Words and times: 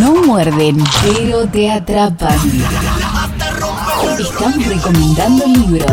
No 0.00 0.14
muerden, 0.14 0.78
pero 1.02 1.46
te 1.46 1.70
atrapan. 1.70 2.38
Estamos 4.18 4.66
recomendando 4.66 5.46
libros 5.46 5.92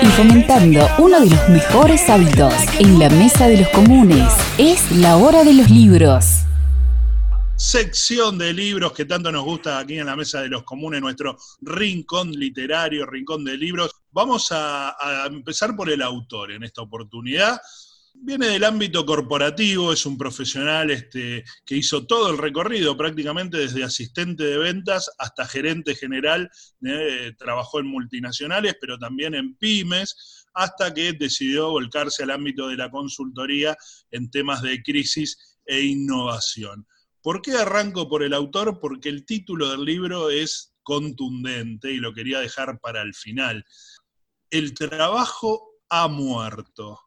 y 0.00 0.06
fomentando 0.06 0.88
uno 0.98 1.20
de 1.20 1.30
los 1.30 1.48
mejores 1.48 2.08
hábitos 2.08 2.54
en 2.78 2.98
la 3.00 3.10
mesa 3.10 3.48
de 3.48 3.58
los 3.58 3.68
comunes. 3.70 4.32
Es 4.58 4.90
la 4.92 5.16
hora 5.16 5.42
de 5.42 5.54
los 5.54 5.70
libros 5.70 6.44
sección 7.58 8.38
de 8.38 8.52
libros 8.52 8.92
que 8.92 9.04
tanto 9.04 9.32
nos 9.32 9.42
gusta 9.42 9.80
aquí 9.80 9.98
en 9.98 10.06
la 10.06 10.14
Mesa 10.14 10.40
de 10.40 10.48
los 10.48 10.62
Comunes, 10.62 11.00
nuestro 11.00 11.36
rincón 11.60 12.30
literario, 12.30 13.04
rincón 13.04 13.44
de 13.44 13.58
libros. 13.58 13.90
Vamos 14.12 14.48
a, 14.52 14.96
empezar 15.26 15.74
por 15.74 15.90
el 15.90 16.00
autor 16.00 16.52
en 16.52 16.62
esta 16.62 16.82
oportunidad. 16.82 17.60
Viene 18.20 18.48
del 18.48 18.64
ámbito 18.64 19.06
corporativo, 19.06 19.92
es 19.92 20.04
un 20.04 20.18
profesional 20.18 20.90
este, 20.90 21.44
que 21.64 21.76
hizo 21.76 22.06
todo 22.06 22.30
el 22.30 22.38
recorrido 22.38 22.96
prácticamente 22.96 23.58
desde 23.58 23.84
asistente 23.84 24.44
de 24.44 24.58
ventas 24.58 25.10
hasta 25.18 25.46
gerente 25.46 25.94
general, 25.94 26.50
trabajó 27.38 27.80
en 27.80 27.86
multinacionales, 27.86 28.76
pero 28.80 28.98
también 28.98 29.34
en 29.34 29.56
pymes, 29.56 30.46
hasta 30.52 30.92
que 30.92 31.12
decidió 31.12 31.70
volcarse 31.70 32.24
al 32.24 32.32
ámbito 32.32 32.68
de 32.68 32.76
la 32.76 32.90
consultoría 32.90 33.76
en 34.10 34.30
temas 34.30 34.62
de 34.62 34.82
crisis 34.82 35.58
e 35.64 35.82
innovación. 35.82 36.86
¿Por 37.22 37.40
qué 37.40 37.52
arranco 37.52 38.08
por 38.08 38.22
el 38.22 38.34
autor? 38.34 38.80
Porque 38.80 39.08
el 39.08 39.24
título 39.24 39.70
del 39.70 39.84
libro 39.84 40.30
es 40.30 40.74
contundente 40.82 41.92
y 41.92 41.98
lo 41.98 42.12
quería 42.12 42.40
dejar 42.40 42.80
para 42.80 43.02
el 43.02 43.14
final. 43.14 43.64
El 44.50 44.74
trabajo 44.74 45.82
ha 45.88 46.08
muerto. 46.08 47.00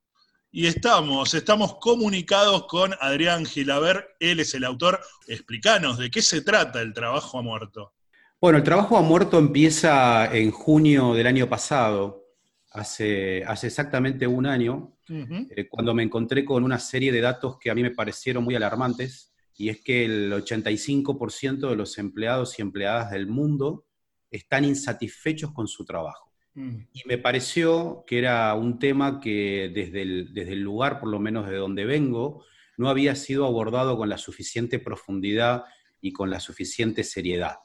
Y 0.54 0.68
estamos, 0.68 1.34
estamos 1.34 1.78
comunicados 1.80 2.66
con 2.68 2.94
Adrián 3.00 3.46
Gilaber, 3.46 4.16
él 4.20 4.42
es 4.42 4.54
el 4.54 4.66
autor. 4.66 5.00
Explícanos, 5.26 5.98
¿de 5.98 6.12
qué 6.12 6.22
se 6.22 6.42
trata 6.42 6.82
el 6.82 6.94
trabajo 6.94 7.40
ha 7.40 7.42
muerto? 7.42 7.94
Bueno, 8.42 8.58
el 8.58 8.64
trabajo 8.64 8.98
ha 8.98 9.02
muerto 9.02 9.40
empieza 9.40 10.26
en 10.36 10.52
junio 10.52 11.14
del 11.14 11.28
año 11.28 11.48
pasado, 11.48 12.26
hace, 12.72 13.46
hace 13.46 13.68
exactamente 13.68 14.28
un 14.28 14.46
año, 14.46 14.98
eh, 15.08 15.70
cuando 15.70 15.94
me 15.94 16.04
encontré 16.04 16.44
con 16.44 16.66
una 16.66 16.80
serie 16.80 17.14
de 17.14 17.22
datos 17.22 17.58
que 17.58 17.70
a 17.70 17.76
mí 17.76 17.82
me 17.82 17.92
parecieron 17.92 18.44
muy 18.44 18.56
alarmantes 18.56 19.34
y 19.56 19.70
es 19.70 19.82
que 19.82 20.04
el 20.04 20.34
85% 20.34 21.70
de 21.70 21.76
los 21.78 21.98
empleados 21.98 22.60
y 22.60 22.62
empleadas 22.62 23.12
del 23.12 23.28
mundo 23.28 23.86
están 24.30 24.66
insatisfechos 24.66 25.54
con 25.54 25.68
su 25.68 25.86
trabajo. 25.86 26.31
Mm. 26.54 26.78
Y 26.94 27.02
me 27.06 27.18
pareció 27.18 28.04
que 28.06 28.20
era 28.20 28.54
un 28.56 28.80
tema 28.80 29.20
que 29.20 29.72
desde 29.74 30.02
el, 30.02 30.34
desde 30.34 30.54
el 30.54 30.62
lugar, 30.62 31.00
por 31.00 31.10
lo 31.10 31.20
menos 31.20 31.50
de 31.50 31.56
donde 31.56 31.86
vengo, 31.86 32.44
no 32.78 32.90
había 32.90 33.16
sido 33.16 33.46
abordado 33.46 33.98
con 33.98 34.10
la 34.10 34.18
suficiente 34.18 34.80
profundidad 34.80 35.66
y 36.02 36.12
con 36.12 36.30
la 36.30 36.40
suficiente 36.40 37.04
seriedad. 37.04 37.58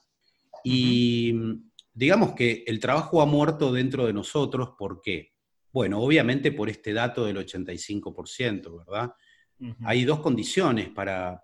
Y 0.62 1.34
digamos 1.94 2.32
que 2.32 2.64
el 2.66 2.80
trabajo 2.80 3.22
ha 3.22 3.26
muerto 3.26 3.72
dentro 3.72 4.06
de 4.06 4.12
nosotros, 4.12 4.70
¿por 4.78 5.00
qué? 5.00 5.32
Bueno, 5.72 6.00
obviamente 6.00 6.52
por 6.52 6.68
este 6.68 6.92
dato 6.92 7.24
del 7.24 7.36
85%, 7.36 8.78
¿verdad? 8.78 9.12
Hay 9.84 10.04
dos 10.04 10.20
condiciones 10.20 10.90
para, 10.90 11.40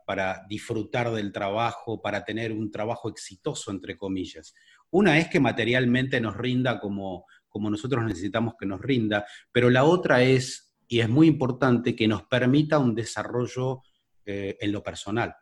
disfrutar 0.49 1.11
del 1.13 1.33
trabajo, 1.33 2.03
para 2.03 2.25
tener 2.25 2.53
un 2.53 2.71
trabajo 2.71 3.09
exitoso, 3.09 3.71
entre 3.71 3.97
comillas. 3.97 4.55
Una 4.93 5.19
es 5.19 5.29
que 5.29 5.41
materialmente 5.41 6.21
nos 6.21 6.37
rinda 6.37 6.79
como, 6.79 7.27
como 7.49 7.71
nosotros 7.71 8.05
necesitamos 8.05 8.55
que 8.59 8.67
nos 8.67 8.81
rinda, 8.81 9.27
pero 9.51 9.71
la 9.71 9.85
otra 9.85 10.23
es, 10.23 10.75
y 10.87 11.01
es 11.01 11.09
muy 11.09 11.29
importante, 11.29 11.97
que 11.97 12.07
nos 12.07 12.25
permita 12.25 12.79
un 12.79 12.95
desarrollo 12.95 13.83
eh, 14.27 14.57
en 14.61 14.71
lo 14.71 14.83
personal, 14.83 15.35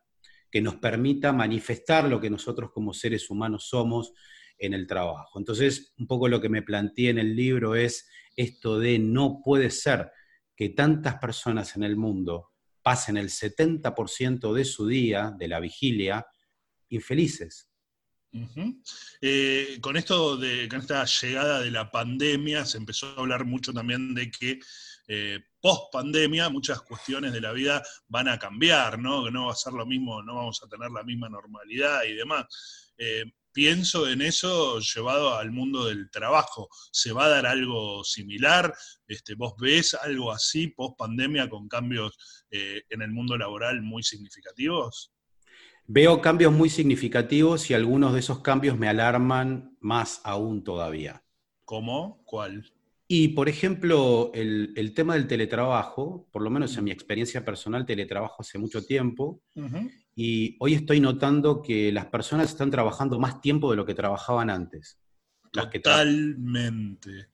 que 0.51 0.61
nos 0.61 0.77
permita 0.77 1.33
manifestar 1.33 2.09
lo 2.09 2.21
que 2.21 2.31
nosotros 2.31 2.71
como 2.73 2.95
seres 2.95 3.28
humanos 3.28 3.67
somos 3.69 4.12
en 4.56 4.73
el 4.73 4.87
trabajo. 4.87 5.39
Entonces, 5.39 5.95
un 5.98 6.06
poco 6.06 6.28
lo 6.28 6.41
que 6.41 6.48
me 6.48 6.62
planteé 6.62 7.11
en 7.11 7.19
el 7.19 7.34
libro 7.34 7.75
es 7.75 8.09
esto 8.37 8.78
de 8.78 8.99
no 8.99 9.41
puede 9.44 9.71
ser 9.71 10.12
que 10.55 10.69
tantas 10.69 11.16
personas 11.16 11.75
en 11.75 11.83
el 11.83 11.97
mundo 11.97 12.50
pasen 12.83 13.16
el 13.16 13.31
70% 13.31 14.53
de 14.53 14.65
su 14.65 14.87
día, 14.87 15.34
de 15.37 15.49
la 15.49 15.59
vigilia, 15.59 16.27
infelices. 16.89 17.69
Eh, 19.20 19.78
con 19.80 19.96
esto 19.96 20.36
de 20.36 20.68
con 20.68 20.80
esta 20.80 21.04
llegada 21.04 21.60
de 21.60 21.70
la 21.70 21.91
pandemia 21.91 22.64
se 22.64 22.78
empezó 22.78 23.08
a 23.08 23.20
hablar 23.20 23.44
mucho 23.44 23.72
también 23.72 24.14
de 24.14 24.30
que 24.30 24.60
eh, 25.08 25.41
pandemia 25.92 26.48
muchas 26.48 26.80
cuestiones 26.82 27.32
de 27.32 27.41
la 27.41 27.52
vida 27.52 27.82
van 28.08 28.28
a 28.28 28.38
cambiar, 28.38 28.98
¿no? 28.98 29.24
Que 29.24 29.32
no 29.32 29.46
va 29.46 29.52
a 29.52 29.56
ser 29.56 29.72
lo 29.72 29.84
mismo, 29.84 30.22
no 30.22 30.36
vamos 30.36 30.62
a 30.62 30.68
tener 30.68 30.91
la 30.91 31.02
misma 31.02 31.28
normalidad 31.28 32.04
y 32.04 32.14
demás. 32.14 32.46
Eh, 32.96 33.24
pienso 33.52 34.08
en 34.08 34.22
eso 34.22 34.78
llevado 34.78 35.36
al 35.36 35.50
mundo 35.50 35.86
del 35.86 36.10
trabajo. 36.10 36.68
¿Se 36.92 37.12
va 37.12 37.24
a 37.24 37.28
dar 37.28 37.47
algo 37.47 38.04
similar? 38.04 38.72
Este, 39.06 39.34
¿Vos 39.34 39.54
ves 39.58 39.94
algo 39.94 40.30
así 40.32 40.68
post 40.68 40.97
pandemia 40.97 41.48
con 41.48 41.68
cambios 41.68 42.47
eh, 42.50 42.82
en 42.88 43.02
el 43.02 43.10
mundo 43.10 43.36
laboral 43.36 43.82
muy 43.82 44.02
significativos? 44.02 45.12
Veo 45.93 46.21
cambios 46.21 46.53
muy 46.53 46.71
significativos 46.71 47.69
y 47.69 47.75
algunos 47.75 48.12
de 48.12 48.21
esos 48.21 48.39
cambios 48.43 48.78
me 48.78 48.87
alarman 48.87 49.77
más 49.81 50.21
aún 50.23 50.62
todavía. 50.62 51.25
¿Cómo? 51.65 52.23
¿Cuál? 52.25 52.73
Y, 53.09 53.28
por 53.31 53.49
ejemplo, 53.49 54.31
el, 54.33 54.93
tema 54.95 55.15
del 55.15 55.27
teletrabajo, 55.27 56.28
por 56.31 56.43
lo 56.43 56.51
menos 56.51 56.77
en 56.77 56.84
mi 56.84 56.93
experiencia 56.93 57.45
personal, 57.45 57.87
teletrabajo 57.87 58.37
hace 58.39 58.56
mucho 58.56 58.87
tiempo, 58.87 59.43
y 60.15 60.56
hoy 60.61 60.75
estoy 60.75 61.01
notando 61.01 61.61
que 61.61 61.91
las 61.91 62.07
personas 62.07 62.51
están 62.51 62.71
trabajando 62.71 63.19
más 63.19 63.41
tiempo 63.41 63.69
de 63.69 63.77
lo 63.77 63.84
que 63.84 63.95
trabajaban 63.95 64.49
antes. 64.49 65.01
Totalmente. 65.51 67.31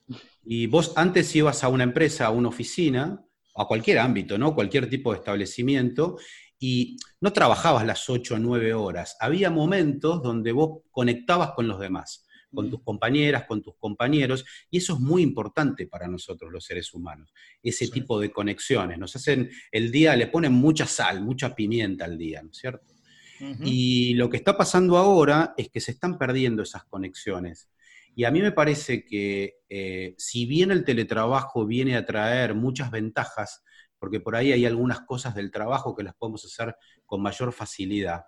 y 0.46 0.66
vos 0.66 0.94
antes 0.96 1.36
ibas 1.36 1.62
a 1.62 1.68
una 1.68 1.84
empresa, 1.84 2.24
a 2.24 2.30
una 2.30 2.48
oficina, 2.48 3.22
a 3.54 3.66
cualquier 3.66 3.98
ámbito, 3.98 4.38
¿no? 4.38 4.54
Cualquier 4.54 4.88
tipo 4.88 5.12
de 5.12 5.18
establecimiento, 5.18 6.16
y 6.58 6.96
no 7.20 7.32
trabajabas 7.32 7.86
las 7.86 8.08
8 8.08 8.34
o 8.34 8.38
9 8.38 8.74
horas. 8.74 9.16
Había 9.20 9.50
momentos 9.50 10.22
donde 10.22 10.52
vos 10.52 10.82
conectabas 10.90 11.52
con 11.52 11.68
los 11.68 11.78
demás 11.78 12.26
con 12.56 12.70
tus 12.70 12.82
compañeras, 12.82 13.44
con 13.44 13.62
tus 13.62 13.76
compañeros, 13.76 14.44
y 14.70 14.78
eso 14.78 14.94
es 14.94 15.00
muy 15.00 15.22
importante 15.22 15.86
para 15.86 16.08
nosotros 16.08 16.50
los 16.50 16.64
seres 16.64 16.92
humanos, 16.94 17.32
ese 17.62 17.88
tipo 17.88 18.18
de 18.18 18.30
conexiones. 18.30 18.98
Nos 18.98 19.14
hacen 19.14 19.50
el 19.70 19.92
día, 19.92 20.16
le 20.16 20.28
ponen 20.28 20.52
mucha 20.52 20.86
sal, 20.86 21.22
mucha 21.22 21.54
pimienta 21.54 22.04
al 22.04 22.16
día, 22.16 22.42
¿no 22.42 22.50
es 22.50 22.56
cierto? 22.56 22.86
Y 23.62 24.14
lo 24.14 24.30
que 24.30 24.38
está 24.38 24.56
pasando 24.56 24.96
ahora 24.96 25.52
es 25.58 25.68
que 25.68 25.80
se 25.80 25.90
están 25.90 26.16
perdiendo 26.16 26.62
esas 26.62 26.84
conexiones. 26.84 27.68
Y 28.14 28.24
a 28.24 28.30
mí 28.30 28.40
me 28.40 28.52
parece 28.52 29.04
que 29.04 29.58
eh, 29.68 30.14
si 30.16 30.46
bien 30.46 30.70
el 30.70 30.84
teletrabajo 30.84 31.66
viene 31.66 31.96
a 31.96 32.06
traer 32.06 32.54
muchas 32.54 32.90
ventajas, 32.90 33.62
porque 33.98 34.20
por 34.20 34.36
ahí 34.36 34.52
hay 34.52 34.66
algunas 34.66 35.00
cosas 35.00 35.34
del 35.34 35.50
trabajo 35.50 35.94
que 35.94 36.02
las 36.02 36.14
podemos 36.14 36.44
hacer 36.44 36.76
con 37.04 37.22
mayor 37.22 37.52
facilidad, 37.52 38.24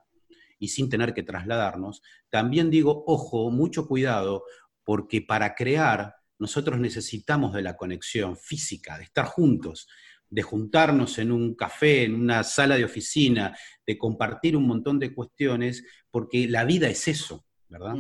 y 0.59 0.69
sin 0.69 0.89
tener 0.89 1.15
que 1.15 1.23
trasladarnos, 1.23 2.03
también 2.31 2.71
digo, 2.71 3.05
ojo, 3.07 3.51
mucho 3.51 3.87
cuidado, 3.87 4.45
porque 4.85 5.23
para 5.23 5.55
crear 5.55 6.17
nosotros 6.39 6.79
necesitamos 6.79 7.53
de 7.53 7.63
la 7.63 7.77
conexión 7.77 8.37
física, 8.37 8.97
de 8.97 9.05
estar 9.05 9.27
juntos, 9.27 9.89
de 10.31 10.43
juntarnos 10.43 11.19
en 11.19 11.33
un 11.33 11.55
café, 11.55 12.05
en 12.05 12.15
una 12.15 12.43
sala 12.45 12.77
de 12.77 12.85
oficina, 12.85 13.57
de 13.87 13.99
compartir 13.99 14.57
un 14.57 14.67
montón 14.67 14.99
de 14.99 15.15
cuestiones, 15.15 15.85
porque 16.11 16.47
la 16.49 16.65
vida 16.65 16.89
es 16.89 17.09
eso, 17.09 17.47
¿verdad? 17.69 17.95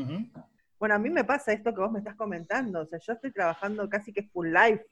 Bueno, 0.79 0.95
a 0.95 0.99
mí 0.99 1.11
me 1.11 1.25
pasa 1.25 1.53
esto 1.53 1.75
que 1.75 1.81
vos 1.81 1.91
me 1.91 1.99
estás 1.99 2.17
comentando, 2.17 2.83
o 2.83 2.87
sea, 2.87 2.99
yo 3.05 3.13
estoy 3.15 3.33
trabajando 3.33 3.89
casi 3.89 4.13
que 4.13 4.23
full 4.25 4.49
life, 4.49 4.85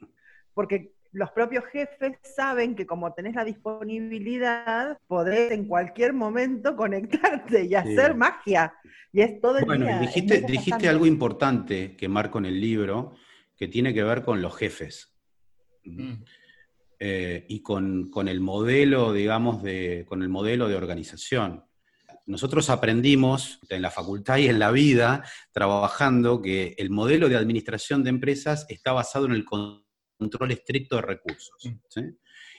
porque 0.54 0.95
los 1.16 1.30
propios 1.30 1.64
jefes 1.72 2.18
saben 2.22 2.76
que 2.76 2.86
como 2.86 3.14
tenés 3.14 3.34
la 3.34 3.44
disponibilidad, 3.44 4.98
podés 5.06 5.50
en 5.50 5.66
cualquier 5.66 6.12
momento 6.12 6.76
conectarte 6.76 7.64
y 7.64 7.74
hacer 7.74 8.14
magia. 8.14 8.74
Y 9.14 9.22
es 9.22 9.40
todo 9.40 9.56
el 9.56 9.64
bueno, 9.64 9.98
dijiste, 9.98 10.42
dijiste 10.42 10.88
algo 10.90 11.06
importante 11.06 11.96
que 11.96 12.06
marco 12.06 12.38
en 12.38 12.44
el 12.44 12.60
libro, 12.60 13.14
que 13.56 13.66
tiene 13.66 13.94
que 13.94 14.02
ver 14.02 14.22
con 14.22 14.42
los 14.42 14.54
jefes. 14.56 15.16
Mm. 15.84 16.22
Eh, 16.98 17.46
y 17.48 17.60
con, 17.60 18.10
con, 18.10 18.28
el 18.28 18.40
modelo, 18.40 19.14
digamos, 19.14 19.62
de, 19.62 20.04
con 20.06 20.22
el 20.22 20.28
modelo 20.28 20.68
de 20.68 20.76
organización. 20.76 21.64
Nosotros 22.26 22.68
aprendimos 22.68 23.58
en 23.70 23.80
la 23.80 23.90
facultad 23.90 24.36
y 24.36 24.48
en 24.48 24.58
la 24.58 24.70
vida, 24.70 25.24
trabajando, 25.52 26.42
que 26.42 26.74
el 26.76 26.90
modelo 26.90 27.30
de 27.30 27.36
administración 27.36 28.02
de 28.02 28.10
empresas 28.10 28.66
está 28.68 28.92
basado 28.92 29.26
en 29.26 29.32
el 29.32 29.44
control 30.16 30.52
estricto 30.52 30.96
de 30.96 31.02
recursos. 31.02 31.54
Mm. 31.64 32.00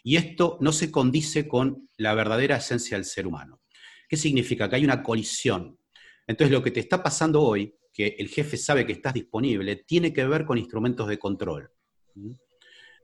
Y 0.03 0.15
esto 0.15 0.57
no 0.61 0.71
se 0.71 0.91
condice 0.91 1.47
con 1.47 1.89
la 1.97 2.13
verdadera 2.13 2.57
esencia 2.57 2.97
del 2.97 3.05
ser 3.05 3.27
humano. 3.27 3.61
¿Qué 4.07 4.15
significa? 4.15 4.69
Que 4.69 4.77
hay 4.77 4.85
una 4.85 5.03
colisión. 5.03 5.77
Entonces, 6.25 6.51
lo 6.51 6.63
que 6.63 6.71
te 6.71 6.79
está 6.79 7.01
pasando 7.01 7.41
hoy, 7.41 7.75
que 7.91 8.15
el 8.19 8.29
jefe 8.29 8.57
sabe 8.57 8.85
que 8.85 8.93
estás 8.93 9.13
disponible, 9.13 9.75
tiene 9.77 10.13
que 10.13 10.25
ver 10.25 10.45
con 10.45 10.57
instrumentos 10.57 11.07
de 11.07 11.17
control. 11.17 11.71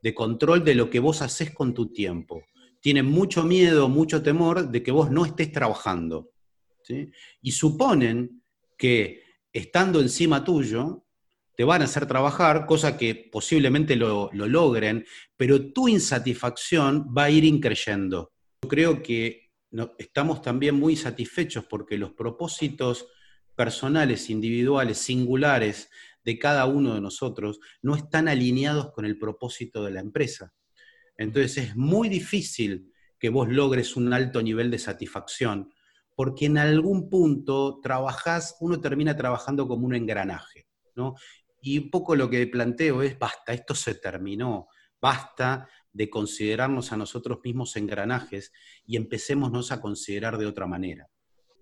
De 0.02 0.14
control 0.14 0.64
de 0.64 0.76
lo 0.76 0.90
que 0.90 1.00
vos 1.00 1.22
haces 1.22 1.52
con 1.52 1.74
tu 1.74 1.92
tiempo. 1.92 2.44
tienen 2.80 3.06
mucho 3.06 3.46
miedo, 3.46 3.88
mucho 3.88 4.22
temor 4.22 4.70
de 4.70 4.84
que 4.84 4.92
vos 4.92 5.10
no 5.10 5.26
estés 5.26 5.54
trabajando. 5.54 6.32
Y 7.42 7.52
suponen 7.52 8.44
que 8.78 9.24
estando 9.54 10.02
encima 10.02 10.44
tuyo, 10.44 11.03
te 11.56 11.64
van 11.64 11.82
a 11.82 11.86
hacer 11.86 12.06
trabajar, 12.06 12.66
cosa 12.66 12.98
que 12.98 13.30
posiblemente 13.32 13.96
lo, 13.96 14.30
logren, 14.34 15.06
pero 15.38 15.72
tu 15.72 15.88
insatisfacción 15.88 17.14
va 17.16 17.26
a 17.26 17.30
ir 17.30 17.44
increyendo. 17.44 18.32
Yo 18.64 18.70
creo 18.70 19.04
que 19.04 19.52
estamos 19.98 20.42
también 20.42 20.76
muy 20.76 20.96
satisfechos 20.96 21.66
porque 21.66 21.98
los 21.98 22.14
propósitos 22.14 23.08
personales, 23.56 24.30
individuales, 24.30 24.98
singulares 24.98 25.90
de 26.24 26.40
cada 26.40 26.66
uno 26.66 26.96
de 26.96 27.02
nosotros 27.02 27.60
no 27.82 27.96
están 27.96 28.28
alineados 28.28 28.92
con 28.92 29.06
el 29.06 29.18
propósito 29.18 29.84
de 29.84 29.92
la 29.92 30.00
empresa. 30.00 30.54
Entonces 31.18 31.58
es 31.58 31.76
muy 31.76 32.10
difícil 32.10 32.92
que 33.20 33.30
vos 33.30 33.48
logres 33.48 33.96
un 33.96 34.12
alto 34.12 34.42
nivel 34.42 34.72
de 34.72 34.80
satisfacción, 34.80 35.72
porque 36.16 36.46
en 36.46 36.58
algún 36.58 37.10
punto 37.10 37.80
trabajás, 37.82 38.58
uno 38.60 38.80
termina 38.80 39.16
trabajando 39.16 39.68
como 39.68 39.86
un 39.86 39.96
engranaje, 39.96 40.68
¿no? 40.96 41.16
Y 41.66 41.78
un 41.78 41.90
poco 41.90 42.14
lo 42.14 42.30
que 42.30 42.46
planteo 42.48 43.02
es, 43.02 43.18
basta, 43.18 43.54
esto 43.54 43.74
se 43.74 43.96
terminó, 43.96 44.68
basta 45.00 45.70
de 45.94 46.10
considerarnos 46.10 46.92
a 46.92 46.98
nosotros 46.98 47.40
mismos 47.42 47.78
engranajes 47.78 48.52
y 48.86 48.98
empecémonos 48.98 49.72
a 49.72 49.80
considerar 49.80 50.38
de 50.38 50.46
otra 50.46 50.68
manera. 50.68 51.08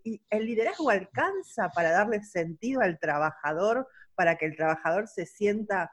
¿Y 0.03 0.19
el 0.31 0.47
liderazgo 0.47 0.89
alcanza 0.89 1.69
para 1.69 1.91
darle 1.91 2.23
sentido 2.23 2.81
al 2.81 2.97
trabajador, 2.97 3.87
para 4.15 4.37
que 4.37 4.47
el 4.47 4.55
trabajador 4.55 5.07
se 5.07 5.27
sienta 5.27 5.91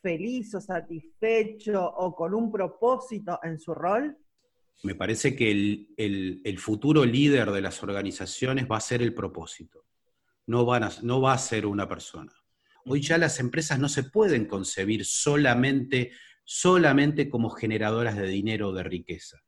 feliz 0.00 0.54
o 0.54 0.60
satisfecho 0.60 1.84
o 1.84 2.14
con 2.14 2.34
un 2.34 2.52
propósito 2.52 3.40
en 3.42 3.58
su 3.58 3.74
rol? 3.74 4.16
Me 4.84 4.94
parece 4.94 5.34
que 5.34 5.50
el, 5.96 6.58
futuro 6.60 7.04
líder 7.04 7.50
de 7.50 7.62
las 7.62 7.82
organizaciones 7.82 8.68
va 8.70 8.76
a 8.76 8.80
ser 8.80 9.02
el 9.02 9.12
propósito, 9.12 9.86
no, 10.46 10.64
van 10.64 10.88
no 11.02 11.20
va 11.20 11.32
a 11.32 11.38
ser 11.38 11.66
una 11.66 11.88
persona. 11.88 12.32
Hoy 12.86 13.00
ya 13.00 13.18
las 13.18 13.40
empresas 13.40 13.78
no 13.78 13.88
se 13.88 14.04
pueden 14.04 14.46
concebir 14.46 15.04
solamente, 15.04 16.12
solamente 16.44 17.28
como 17.28 17.50
generadoras 17.50 18.16
de 18.16 18.26
dinero 18.26 18.68
o 18.68 18.72
de 18.72 18.82
riqueza. 18.82 19.38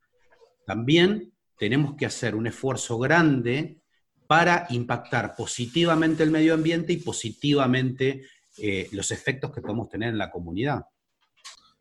También 0.67 1.33
tenemos 1.59 1.97
que 1.97 2.07
hacer 2.07 2.35
un 2.35 2.47
esfuerzo 2.47 2.99
grande 2.99 3.81
para 4.27 4.67
impactar 4.71 5.35
positivamente 5.37 6.23
el 6.23 6.31
medio 6.31 6.55
ambiente 6.55 6.93
y 6.93 6.97
positivamente 6.97 8.27
eh, 8.59 8.89
los 8.93 9.11
efectos 9.11 9.53
que 9.53 9.61
podemos 9.61 9.89
tener 9.89 10.09
en 10.11 10.19
la 10.19 10.31
comunidad. 10.31 10.85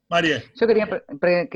María. 0.08 0.44
Yo 0.56 0.68
quería, 0.68 1.04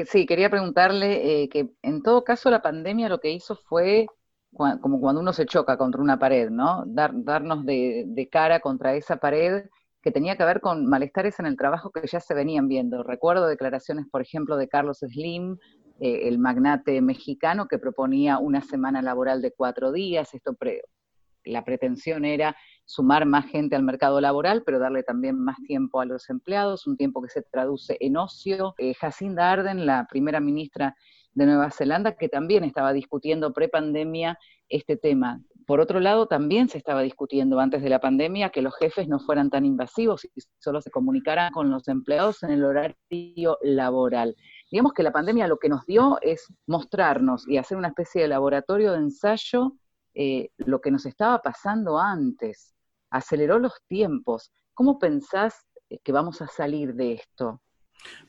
sí, 0.10 0.25
quería 0.25 0.50
preguntarle 0.50 1.44
eh, 1.44 1.50
que 1.50 1.69
en 1.84 2.02
todo 2.02 2.24
caso 2.24 2.50
la 2.50 2.62
pandemia 2.62 3.10
lo 3.10 3.19
que 3.19 3.31
hizo 3.31 3.56
fue 3.56 4.07
como 4.52 5.00
cuando 5.00 5.22
uno 5.22 5.34
se 5.34 5.45
choca 5.45 5.78
contra 5.78 6.02
una 6.02 6.18
pared, 6.18 6.50
¿no? 6.50 6.84
Dar, 6.88 7.12
darnos 7.13 7.66
de, 7.66 8.28
cara 8.31 8.60
contra 8.60 8.95
esa 8.95 9.18
pared 9.18 9.66
que 10.01 10.12
tenía 10.12 10.38
que 10.38 10.46
ver 10.46 10.62
con 10.62 10.86
malestares 10.86 11.40
en 11.40 11.46
el 11.46 11.57
trabajo 11.57 11.92
que 11.92 12.07
ya 12.07 12.19
se 12.19 12.34
venían 12.34 12.68
viendo. 12.68 13.04
Recuerdo 13.04 13.48
declaraciones, 13.48 14.06
por 14.10 14.22
ejemplo, 14.22 14.56
de 14.57 14.69
Carlos 14.69 15.00
Slim, 15.00 15.57
eh, 16.00 16.28
el 16.30 16.40
magnate 16.40 17.01
mexicano, 17.01 17.68
que 17.68 17.78
proponía 17.78 18.38
una 18.38 18.62
semana 18.62 19.01
laboral 19.01 19.42
de 19.42 19.51
cuatro 19.51 19.92
días. 19.92 20.34
Esto 20.34 20.56
la 21.46 21.63
pretensión 21.63 22.25
era 22.25 22.56
sumar 22.86 23.25
más 23.25 23.46
gente 23.46 23.75
al 23.75 23.84
mercado 23.84 24.22
laboral, 24.22 24.63
pero 24.66 24.80
darle 24.80 25.04
también 25.04 25.38
más 25.38 25.57
tiempo 25.68 26.00
a 26.00 26.06
los 26.06 26.30
empleados, 26.30 26.88
un 26.88 26.98
tiempo 26.98 27.22
que 27.22 27.30
se 27.30 27.42
traduce 27.42 27.98
en 28.00 28.18
ocio. 28.18 28.75
Eh, 28.78 28.94
Jacinda 28.94 29.52
Arden, 29.52 29.86
la 29.86 30.07
primera 30.10 30.40
ministra 30.40 30.95
de 31.34 31.45
Nueva 31.45 31.72
Zelanda, 31.72 32.16
que 32.16 32.30
también 32.30 32.63
estaba 32.63 32.94
discutiendo 32.94 33.54
prepandemia 33.54 34.38
este 34.69 34.98
tema. 34.98 35.42
Por 35.69 35.81
otro 35.81 36.00
lado, 36.00 36.25
también 36.25 36.68
se 36.68 36.80
estaba 36.80 37.04
discutiendo 37.04 37.60
antes 37.60 37.83
de 37.83 37.89
la 37.89 38.00
pandemia 38.00 38.50
que 38.50 38.63
los 38.63 38.75
jefes 38.75 39.07
no 39.07 39.19
fueran 39.19 39.51
tan 39.51 39.66
invasivos 39.66 40.25
y 40.25 40.42
solo 40.57 40.81
se 40.81 40.89
comunicaran 40.89 41.51
con 41.51 41.69
los 41.69 41.88
empleados 41.88 42.42
en 42.42 42.50
el 42.50 42.63
horario 42.63 43.60
laboral. 43.62 44.36
Digamos 44.71 44.94
que 44.94 45.04
la 45.04 45.12
pandemia 45.12 45.48
lo 45.48 45.60
que 45.60 45.69
nos 45.69 45.86
dio 45.86 46.18
es 46.24 46.51
mostrarnos 46.66 47.48
y 47.48 47.57
hacer 47.57 47.77
una 47.77 47.89
especie 47.89 48.24
de 48.24 48.30
laboratorio 48.30 48.94
de 48.94 48.98
ensayo 48.98 49.74
eh, 50.16 50.50
lo 50.57 50.81
que 50.81 50.89
nos 50.89 51.06
estaba 51.06 51.39
pasando 51.39 52.00
antes 52.00 52.74
aceleró 53.12 53.60
los 53.60 53.74
tiempos. 53.88 54.51
¿Cómo 54.74 54.98
pensás 54.98 55.68
eh, 55.92 56.00
que 56.04 56.12
vamos 56.12 56.42
a 56.42 56.48
salir 56.48 56.95
de 56.95 57.13
esto? 57.13 57.62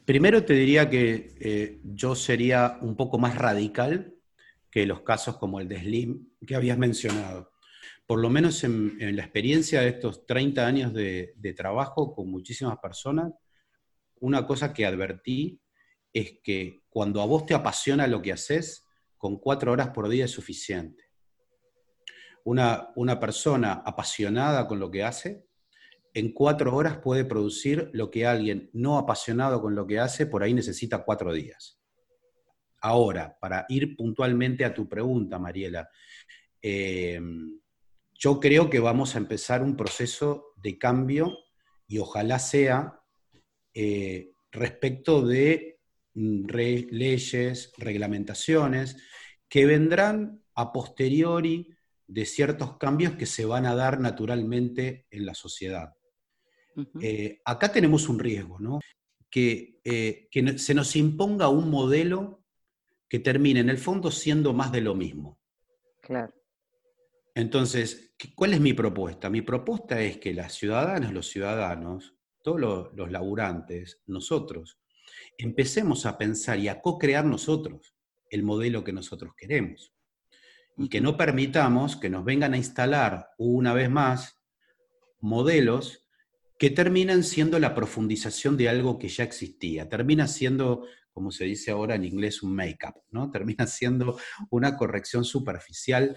Primero 0.04 0.44
te 0.44 0.52
diría 0.52 0.90
que 0.90 1.34
eh, 1.40 1.80
yo 1.84 2.14
sería 2.14 2.76
un 2.82 2.96
poco 2.96 3.16
más 3.16 3.34
radical 3.38 4.19
que 4.70 4.86
los 4.86 5.02
casos 5.02 5.36
como 5.38 5.60
el 5.60 5.68
de 5.68 5.80
Slim 5.80 6.30
que 6.46 6.54
habías 6.54 6.78
mencionado. 6.78 7.52
Por 8.06 8.20
lo 8.20 8.30
menos 8.30 8.62
en, 8.64 9.16
la 9.16 9.22
experiencia 9.22 9.80
de 9.82 9.88
estos 9.88 10.26
30 10.26 10.66
años 10.66 10.92
de, 10.92 11.32
de, 11.36 11.52
trabajo 11.54 12.14
con 12.14 12.30
muchísimas 12.30 12.78
personas, 12.78 13.32
una 14.20 14.46
cosa 14.46 14.72
que 14.72 14.86
advertí 14.86 15.60
es 16.12 16.40
que 16.42 16.82
cuando 16.88 17.22
a 17.22 17.26
vos 17.26 17.46
te 17.46 17.54
apasiona 17.54 18.06
lo 18.06 18.20
que 18.20 18.32
haces, 18.32 18.84
con 19.16 19.38
cuatro 19.38 19.72
horas 19.72 19.90
por 19.90 20.08
día 20.08 20.24
es 20.24 20.30
suficiente 20.30 21.10
una, 22.44 23.20
persona 23.20 23.82
apasionada 23.84 24.66
con 24.66 24.80
lo 24.80 24.90
que 24.90 25.04
hace, 25.04 25.46
en 26.14 26.32
cuatro 26.32 26.74
horas 26.74 26.98
puede 26.98 27.24
producir 27.24 27.90
lo 27.92 28.10
que 28.10 28.26
alguien 28.26 28.70
no 28.72 28.98
apasionado 28.98 29.60
con 29.60 29.74
lo 29.74 29.86
que 29.86 30.00
hace 30.00 30.26
por 30.26 30.42
ahí 30.42 30.54
necesita 30.54 31.04
cuatro 31.04 31.32
días. 31.32 31.79
Ahora, 32.80 33.36
para 33.38 33.66
ir 33.68 33.94
puntualmente 33.96 34.64
a 34.64 34.72
tu 34.72 34.88
pregunta, 34.88 35.38
Mariela, 35.38 35.88
eh, 36.62 37.20
yo 38.14 38.40
creo 38.40 38.68
que 38.70 38.80
vamos 38.80 39.14
a 39.14 39.18
empezar 39.18 39.62
un 39.62 39.76
proceso 39.76 40.52
de 40.56 40.78
cambio 40.78 41.38
y 41.86 41.98
ojalá 41.98 42.38
sea 42.38 43.00
eh, 43.74 44.32
respecto 44.50 45.26
de 45.26 45.80
mm, 46.14 46.46
leyes, 46.90 47.72
reglamentaciones, 47.78 48.96
que 49.48 49.66
vendrán 49.66 50.42
a 50.54 50.72
posteriori 50.72 51.74
de 52.06 52.24
ciertos 52.24 52.76
cambios 52.76 53.14
que 53.14 53.26
se 53.26 53.44
van 53.44 53.66
a 53.66 53.74
dar 53.74 54.00
naturalmente 54.00 55.06
en 55.10 55.26
la 55.26 55.34
sociedad. 55.34 55.94
Eh, 57.00 57.40
acá 57.44 57.72
tenemos 57.72 58.08
un 58.08 58.18
riesgo, 58.18 58.58
¿no? 58.58 58.80
Que, 59.28 59.80
que, 59.82 60.58
se 60.58 60.74
nos 60.74 60.96
imponga 60.96 61.48
un 61.48 61.70
modelo 61.70 62.39
que 63.10 63.18
termine 63.18 63.58
en 63.58 63.68
el 63.68 63.76
fondo 63.76 64.10
siendo 64.12 64.54
más 64.54 64.70
de 64.70 64.80
lo 64.80 64.94
mismo. 64.94 65.40
Claro. 66.00 66.32
Entonces, 67.34 68.14
¿cuál 68.36 68.54
es 68.54 68.60
mi 68.60 68.72
propuesta? 68.72 69.28
Mi 69.28 69.42
propuesta 69.42 70.00
es 70.00 70.18
que 70.18 70.32
las 70.32 70.54
ciudadanas, 70.54 71.12
los 71.12 71.28
ciudadanos, 71.28 72.14
todos 72.42 72.60
los, 72.60 72.94
los 72.94 73.10
laburantes, 73.10 74.00
nosotros, 74.06 74.78
empecemos 75.36 76.06
a 76.06 76.16
pensar 76.16 76.60
y 76.60 76.68
a 76.68 76.80
co-crear 76.80 77.24
nosotros 77.24 77.96
el 78.30 78.44
modelo 78.44 78.84
que 78.84 78.92
nosotros 78.92 79.34
queremos 79.36 79.92
y 80.78 80.88
que 80.88 81.00
no 81.00 81.16
permitamos 81.16 81.96
que 81.96 82.10
nos 82.10 82.24
vengan 82.24 82.54
a 82.54 82.58
instalar 82.58 83.30
una 83.38 83.74
vez 83.74 83.90
más 83.90 84.40
modelos 85.18 86.06
que 86.58 86.70
terminan 86.70 87.24
siendo 87.24 87.58
la 87.58 87.74
profundización 87.74 88.56
de 88.56 88.68
algo 88.68 88.98
que 88.98 89.08
ya 89.08 89.24
existía, 89.24 89.88
termina 89.88 90.28
siendo, 90.28 90.86
como 91.20 91.30
se 91.30 91.44
dice 91.44 91.70
ahora 91.70 91.96
en 91.96 92.06
inglés, 92.06 92.42
un 92.42 92.54
make-up, 92.54 92.94
¿no? 93.10 93.30
Termina 93.30 93.66
siendo 93.66 94.18
una 94.48 94.74
corrección 94.74 95.22
superficial, 95.22 96.16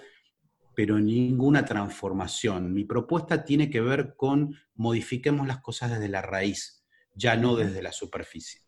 pero 0.73 0.97
ninguna 0.97 1.65
transformación. 1.65 2.73
Mi 2.73 2.85
propuesta 2.85 3.43
tiene 3.43 3.69
que 3.69 3.81
ver 3.81 4.15
con 4.15 4.55
modifiquemos 4.75 5.45
las 5.45 5.59
cosas 5.59 5.91
desde 5.91 6.07
la 6.07 6.21
raíz, 6.21 6.85
ya 7.15 7.35
no 7.35 7.57
desde 7.57 7.81
la 7.81 7.91
superficie. 7.91 8.61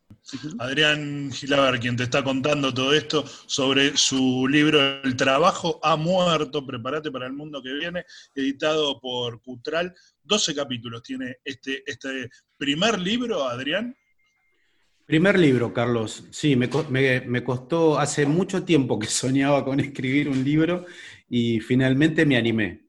Adrián 0.58 1.32
Gilaber, 1.32 1.80
quien 1.80 1.96
te 1.96 2.02
está 2.02 2.22
contando 2.22 2.72
todo 2.74 2.92
esto 2.92 3.24
sobre 3.46 3.96
su 3.96 4.46
libro 4.46 5.02
El 5.02 5.16
trabajo 5.16 5.80
ha 5.82 5.96
muerto, 5.96 6.66
prepárate 6.66 7.10
para 7.10 7.26
el 7.26 7.32
mundo 7.32 7.62
que 7.62 7.72
viene, 7.72 8.04
editado 8.34 9.00
por 9.00 9.40
Cutral. 9.40 9.94
12 10.22 10.54
capítulos 10.54 11.02
tiene 11.02 11.38
este, 11.42 11.82
este 11.86 12.28
primer 12.58 12.98
libro, 12.98 13.48
Adrián. 13.48 13.96
Primer 15.06 15.38
libro, 15.38 15.72
Carlos. 15.72 16.24
Sí, 16.32 16.56
me, 16.56 16.68
me, 16.68 17.44
costó, 17.44 17.96
hace 17.96 18.26
mucho 18.26 18.64
tiempo 18.64 18.98
que 18.98 19.06
soñaba 19.06 19.64
con 19.64 19.78
escribir 19.78 20.28
un 20.28 20.42
libro 20.42 20.84
y 21.28 21.60
finalmente 21.60 22.26
me 22.26 22.36
animé. 22.36 22.82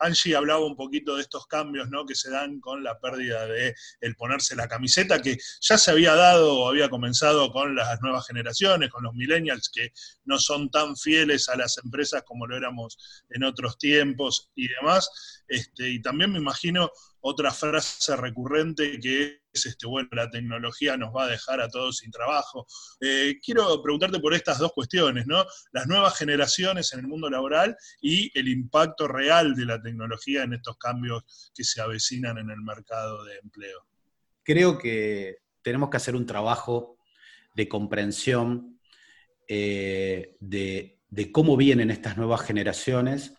Angie 0.00 0.34
hablaba 0.34 0.64
un 0.64 0.76
poquito 0.76 1.14
de 1.14 1.22
estos 1.22 1.46
cambios 1.46 1.88
¿no? 1.90 2.06
que 2.06 2.14
se 2.14 2.30
dan 2.30 2.58
con 2.58 2.82
la 2.82 2.98
pérdida 2.98 3.46
de 3.46 3.74
el 4.00 4.16
ponerse 4.16 4.56
la 4.56 4.66
camiseta, 4.66 5.20
que 5.20 5.36
ya 5.60 5.78
se 5.78 5.90
había 5.90 6.14
dado 6.14 6.58
o 6.58 6.68
había 6.70 6.88
comenzado 6.88 7.52
con 7.52 7.76
las 7.76 8.00
nuevas 8.00 8.26
generaciones, 8.26 8.90
con 8.90 9.04
los 9.04 9.14
millennials, 9.14 9.68
que 9.68 9.92
no 10.24 10.38
son 10.38 10.70
tan 10.70 10.96
fieles 10.96 11.48
a 11.50 11.56
las 11.56 11.78
empresas 11.84 12.22
como 12.24 12.46
lo 12.46 12.56
éramos 12.56 12.96
en 13.28 13.44
otros 13.44 13.78
tiempos 13.78 14.50
y 14.56 14.68
demás. 14.68 15.44
Este, 15.46 15.90
y 15.90 16.02
también 16.02 16.32
me 16.32 16.38
imagino 16.38 16.90
otra 17.20 17.50
frase 17.50 18.16
recurrente 18.16 18.98
que 19.00 19.40
es, 19.52 19.66
este, 19.66 19.86
bueno, 19.86 20.08
la 20.12 20.30
tecnología 20.30 20.96
nos 20.96 21.14
va 21.14 21.24
a 21.24 21.28
dejar 21.28 21.60
a 21.60 21.68
todos 21.68 21.98
sin 21.98 22.10
trabajo. 22.10 22.66
Eh, 23.00 23.38
quiero 23.44 23.82
preguntarte 23.82 24.20
por 24.20 24.34
estas 24.34 24.58
dos 24.58 24.72
cuestiones, 24.72 25.26
¿no? 25.26 25.44
Las 25.72 25.86
nuevas 25.86 26.16
generaciones 26.16 26.92
en 26.92 27.00
el 27.00 27.08
mundo 27.08 27.28
laboral 27.28 27.76
y 28.00 28.30
el 28.38 28.48
impacto 28.48 29.08
real 29.08 29.54
de 29.54 29.66
la 29.66 29.80
tecnología 29.80 30.44
en 30.44 30.54
estos 30.54 30.76
cambios 30.78 31.50
que 31.54 31.64
se 31.64 31.80
avecinan 31.80 32.38
en 32.38 32.50
el 32.50 32.60
mercado 32.62 33.24
de 33.24 33.38
empleo. 33.38 33.86
Creo 34.42 34.78
que 34.78 35.38
tenemos 35.62 35.90
que 35.90 35.96
hacer 35.96 36.16
un 36.16 36.26
trabajo 36.26 36.96
de 37.54 37.68
comprensión 37.68 38.80
eh, 39.46 40.36
de, 40.40 41.00
de 41.08 41.32
cómo 41.32 41.56
vienen 41.56 41.90
estas 41.90 42.16
nuevas 42.16 42.42
generaciones, 42.42 43.34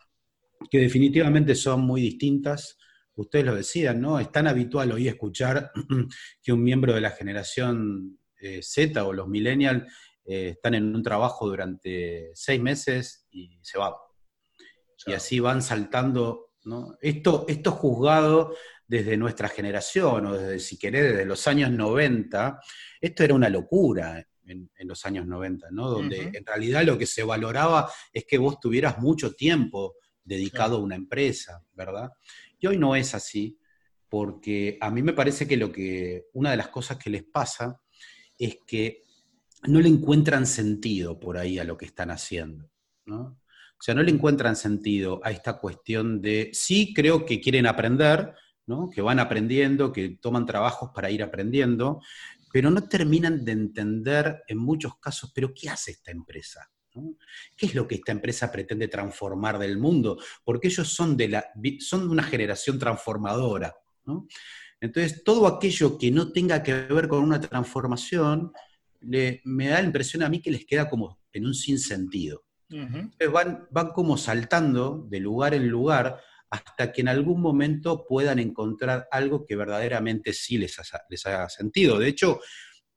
que 0.69 0.77
definitivamente 0.77 1.55
son 1.55 1.81
muy 1.81 2.01
distintas 2.01 2.77
ustedes 3.15 3.46
lo 3.46 3.56
decían, 3.56 4.01
¿no? 4.01 4.20
Es 4.20 4.32
tan 4.32 4.48
habitual 4.48 4.91
hoy 4.91 5.08
escuchar 5.08 5.72
que 6.44 6.53
un 6.53 6.63
miembro 6.63 6.94
de 6.94 7.01
la 7.01 7.12
generación 7.12 8.20
eh, 8.39 8.62
Z 8.62 9.03
o 9.03 9.13
los 9.13 9.27
millennials 9.27 9.84
eh, 10.25 10.50
están 10.50 10.75
en 10.75 10.96
un 10.96 11.03
trabajo 11.03 11.48
durante 11.48 12.32
seis 12.34 12.62
meses 12.62 13.27
y 13.32 13.60
se 13.62 13.77
van. 13.77 13.94
Y 15.06 15.13
así 15.13 15.39
van 15.39 15.62
saltando, 15.62 16.53
¿no? 16.63 16.96
Esto, 17.01 17.46
esto 17.48 17.72
juzgado 17.72 18.56
desde 18.88 19.18
nuestra 19.18 19.48
generación, 19.48 20.25
o 20.27 20.38
desde, 20.38 20.60
si 20.60 20.77
querés, 20.77 21.12
desde 21.12 21.25
los 21.25 21.48
años 21.48 21.72
90, 21.72 22.60
esto 23.00 23.24
era 23.24 23.34
una 23.34 23.50
locura 23.50 24.24
en, 24.46 24.70
los 24.80 25.06
años 25.06 25.25
90, 25.25 25.70
¿no? 25.72 25.89
Donde 25.89 26.30
en 26.34 26.46
realidad 26.46 26.84
lo 26.84 26.98
que 26.98 27.08
se 27.08 27.24
valoraba 27.24 27.89
es 28.12 28.25
que 28.25 28.38
vos 28.38 28.60
tuvieras 28.60 29.00
mucho 29.00 29.34
tiempo 29.34 29.96
dedicado 30.24 30.77
a 30.77 30.82
una 30.82 30.96
empresa, 30.96 31.63
¿verdad? 31.74 32.10
Y 32.62 32.68
hoy 32.68 32.77
no 32.77 32.96
es 32.96 33.13
así, 33.13 33.60
porque 34.08 34.77
a 34.80 34.89
mí 34.91 35.01
me 35.01 35.13
parece 35.13 35.48
que, 35.48 35.58
lo 35.58 35.72
que 35.72 36.27
una 36.34 36.51
de 36.51 36.58
las 36.58 36.70
cosas 36.70 36.98
que 36.98 37.10
les 37.10 37.24
pasa 37.24 37.82
es 38.38 38.60
que 38.65 39.03
no 39.63 39.80
le 39.80 39.89
encuentran 39.89 40.46
sentido 40.46 41.20
por 41.20 41.38
ahí 41.38 41.60
a 41.60 41.63
lo 41.63 41.75
que 41.75 41.86
están 41.86 42.12
haciendo. 42.12 42.72
¿no? 43.06 43.20
O 43.22 43.84
sea, 43.84 43.96
no 43.96 44.03
le 44.03 44.12
encuentran 44.12 44.56
sentido 44.56 45.20
a 45.24 45.32
esta 45.32 45.58
cuestión 45.60 46.22
de, 46.22 46.51
sí 46.53 46.94
creo 46.94 47.25
que 47.25 47.41
quieren 47.41 47.65
aprender, 47.65 48.34
¿no? 48.68 48.89
que 48.89 49.01
van 49.01 49.20
aprendiendo, 49.20 49.91
que 49.91 50.18
toman 50.22 50.46
trabajos 50.46 50.91
para 50.94 51.10
ir 51.10 51.24
aprendiendo, 51.24 52.00
pero 52.53 52.70
no 52.70 52.88
terminan 52.88 53.44
de 53.44 53.53
entender 53.53 54.44
en 54.48 54.60
muchos 54.60 55.00
casos, 55.00 55.32
pero 55.34 55.51
¿qué 55.53 55.70
hace 55.70 55.91
esta 55.91 56.12
empresa? 56.12 56.70
¿Qué 57.55 57.65
es 57.67 57.75
lo 57.75 57.88
que 57.88 57.95
esta 57.95 58.12
empresa 58.12 58.51
pretende 58.51 58.88
transformar 58.88 59.57
del 59.60 59.77
mundo? 59.77 60.17
Porque 60.43 60.67
ellos 60.67 60.88
son 60.88 61.15
de, 61.15 61.29
la, 61.29 61.45
son 61.79 62.10
una 62.10 62.24
generación 62.24 62.77
transformadora. 62.77 63.74
Entonces, 64.79 65.24
todo 65.24 65.48
aquello 65.48 65.98
que 65.98 66.12
no 66.12 66.31
tenga 66.31 66.63
que 66.63 66.74
ver 66.74 67.07
con 67.07 67.24
una 67.24 67.39
transformación, 67.39 68.51
me 69.01 69.67
da 69.67 69.81
la 69.81 69.88
impresión 69.88 70.24
a 70.24 70.29
mí 70.29 70.41
que 70.41 70.51
les 70.51 70.65
queda 70.65 70.89
como 70.89 71.19
en 71.31 71.45
un 71.45 71.53
sinsentido. 71.53 72.43
Entonces 72.69 73.31
van, 73.31 73.67
van 73.69 73.89
como 73.89 74.17
saltando 74.17 75.05
de 75.10 75.19
lugar 75.19 75.53
en 75.53 75.67
lugar 75.67 76.21
hasta 76.50 76.91
que 76.91 77.01
en 77.01 77.10
algún 77.10 77.41
momento 77.41 78.05
puedan 78.05 78.39
encontrar 78.39 79.07
algo 79.12 79.45
que 79.45 79.55
verdaderamente 79.55 80.33
sí 80.33 80.57
les, 80.57 80.77
les 81.10 81.25
haga 81.25 81.50
sentido. 81.50 82.00
De 82.00 82.07
hecho, 82.07 82.39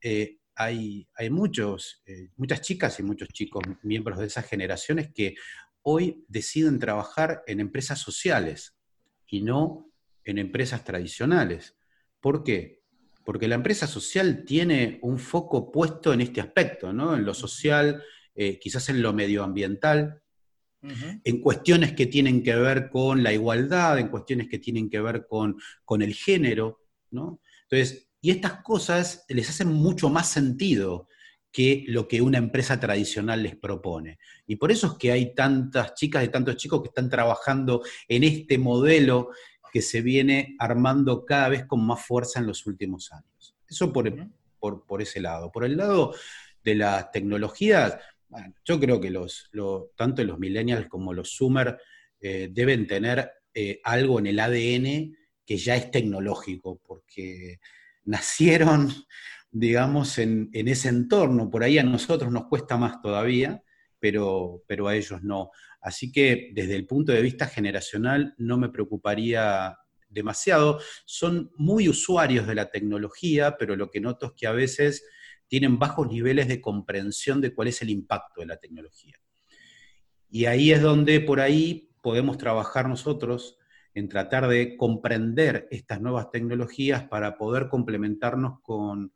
eh, 0.01 0.39
hay, 0.57 1.07
muchos, 1.31 2.03
eh, 2.07 2.29
muchas 2.37 2.61
chicas 2.61 2.99
y 3.01 3.03
muchos 3.03 3.29
chicos 3.29 3.63
miembros 3.83 4.19
de 4.19 4.27
esas 4.27 4.47
generaciones 4.47 5.13
que 5.13 5.35
hoy 5.83 6.25
deciden 6.29 6.79
trabajar 6.79 7.43
en 7.47 7.61
empresas 7.61 7.99
sociales 7.99 8.77
y 9.27 9.43
no 9.43 9.91
en 10.25 10.39
empresas 10.39 10.85
tradicionales. 10.85 11.77
¿Por 12.21 12.43
qué? 12.43 12.83
Porque 13.25 13.49
la 13.49 13.57
empresa 13.57 13.87
social 13.87 14.45
tiene 14.45 14.99
un 15.03 15.19
foco 15.19 15.71
puesto 15.71 16.13
en 16.13 16.21
este 16.21 16.41
aspecto, 16.41 16.93
¿no? 16.93 17.15
En 17.15 17.25
lo 17.25 17.35
social, 17.35 18.03
eh, 18.35 18.59
quizás 18.59 18.89
en 18.89 19.03
lo 19.03 19.13
medioambiental, 19.13 20.21
en 21.25 21.41
cuestiones 21.41 21.95
que 21.95 22.05
tienen 22.05 22.43
que 22.43 22.55
ver 22.55 22.91
con 22.91 23.23
la 23.23 23.33
igualdad, 23.33 23.99
en 23.99 24.09
cuestiones 24.09 24.49
que 24.51 24.59
tienen 24.59 24.91
que 24.91 25.01
ver 25.01 25.27
con, 25.27 25.57
con 25.83 26.03
el 26.03 26.13
género, 26.13 26.83
¿no? 27.11 27.41
Entonces, 27.63 28.11
y 28.25 28.31
estas 28.31 28.63
cosas 28.63 29.27
les 29.29 29.51
hacen 29.51 29.69
mucho 29.69 30.09
más 30.09 30.31
sentido 30.31 31.09
que 31.53 31.85
lo 31.89 32.09
que 32.09 32.23
una 32.23 32.39
empresa 32.39 32.81
tradicional 32.81 33.43
les 33.43 33.55
propone. 33.55 34.19
Y 34.47 34.57
por 34.57 34.73
eso 34.73 34.87
es 34.87 34.93
que 34.95 35.13
hay 35.13 35.35
tantas 35.35 35.93
chicas 35.93 36.25
y 36.25 36.29
tantos 36.29 36.57
chicos 36.57 36.81
que 36.81 36.89
están 36.89 37.11
trabajando 37.11 37.83
en 38.09 38.25
este 38.25 38.57
modelo 38.57 39.29
que 39.71 39.83
se 39.83 40.01
viene 40.01 40.57
armando 40.59 41.27
cada 41.27 41.51
vez 41.51 41.67
con 41.67 41.85
más 41.85 42.03
fuerza 42.03 42.41
en 42.41 42.47
los 42.47 42.67
últimos 42.67 43.13
años. 43.13 43.57
Eso 43.69 43.93
por, 43.93 44.87
por, 44.87 45.03
ese 45.03 45.21
lado. 45.21 45.53
Por 45.53 45.67
el 45.67 45.77
lado 45.77 46.15
de 46.63 46.77
las 46.77 47.11
tecnologías, 47.11 47.99
yo 48.65 48.81
creo 48.81 49.03
que 49.03 49.11
los, 49.11 49.51
tanto 49.97 50.25
los 50.25 50.39
millennials 50.39 50.89
como 50.89 51.13
los 51.13 51.37
Zoomers 51.37 51.75
eh, 52.23 52.49
deben 52.51 52.87
tener 52.87 53.31
eh, 53.53 53.83
algo 53.85 54.19
en 54.19 54.29
el 54.29 54.41
ADN 54.41 55.15
que 55.45 55.59
ya 55.59 55.77
es 55.77 55.91
tecnológico, 55.91 56.81
porque 56.87 57.59
nacieron, 58.05 58.93
digamos, 59.51 60.19
en, 60.19 60.51
ese 60.53 60.89
entorno. 60.89 61.51
Por 61.51 61.65
ahí 61.65 61.79
a 61.79 61.83
nosotros 61.83 62.31
nos 62.31 62.47
cuesta 62.47 62.77
más 62.77 63.01
todavía, 63.01 63.63
pero, 63.99 64.63
pero 64.67 64.89
a 64.89 64.95
ellos 64.95 65.23
no. 65.23 65.51
Así 65.81 66.13
que 66.13 66.51
desde 66.55 66.77
el 66.77 66.87
punto 66.87 67.13
de 67.13 67.23
vista 67.23 67.47
generacional 67.47 68.35
no 68.39 68.59
me 68.59 68.69
preocuparía 68.69 69.77
demasiado. 70.09 70.81
Son 71.05 71.51
muy 71.57 71.89
usuarios 71.89 72.47
de 72.47 72.55
la 72.55 72.71
tecnología, 72.71 73.57
pero 73.59 73.77
lo 73.77 73.91
que 73.91 74.01
noto 74.01 74.27
es 74.27 74.33
que 74.37 74.47
a 74.47 74.53
veces 74.53 75.05
tienen 75.49 75.79
bajos 75.79 76.09
niveles 76.09 76.49
de 76.49 76.61
comprensión 76.61 77.41
de 77.41 77.55
cuál 77.55 77.69
es 77.69 77.83
el 77.83 77.91
impacto 77.91 78.41
de 78.41 78.47
la 78.47 78.57
tecnología. 78.57 79.15
Y 80.31 80.47
ahí 80.47 80.73
es 80.73 80.83
donde 80.83 81.21
por 81.21 81.41
ahí 81.41 81.91
podemos 82.01 82.39
trabajar 82.39 82.89
nosotros 82.89 83.59
en 83.95 84.09
tratar 84.09 84.49
de 84.49 84.77
comprender 84.77 85.69
estas 85.71 86.01
nuevas 86.01 86.31
tecnologías 86.31 87.05
para 87.05 87.39
poder 87.39 87.69
complementarnos 87.69 88.61
con, 88.61 89.13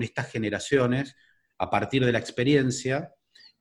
estas 0.00 0.30
generaciones 0.30 1.16
a 1.58 1.68
partir 1.68 2.06
de 2.06 2.12
la 2.12 2.18
experiencia 2.18 3.12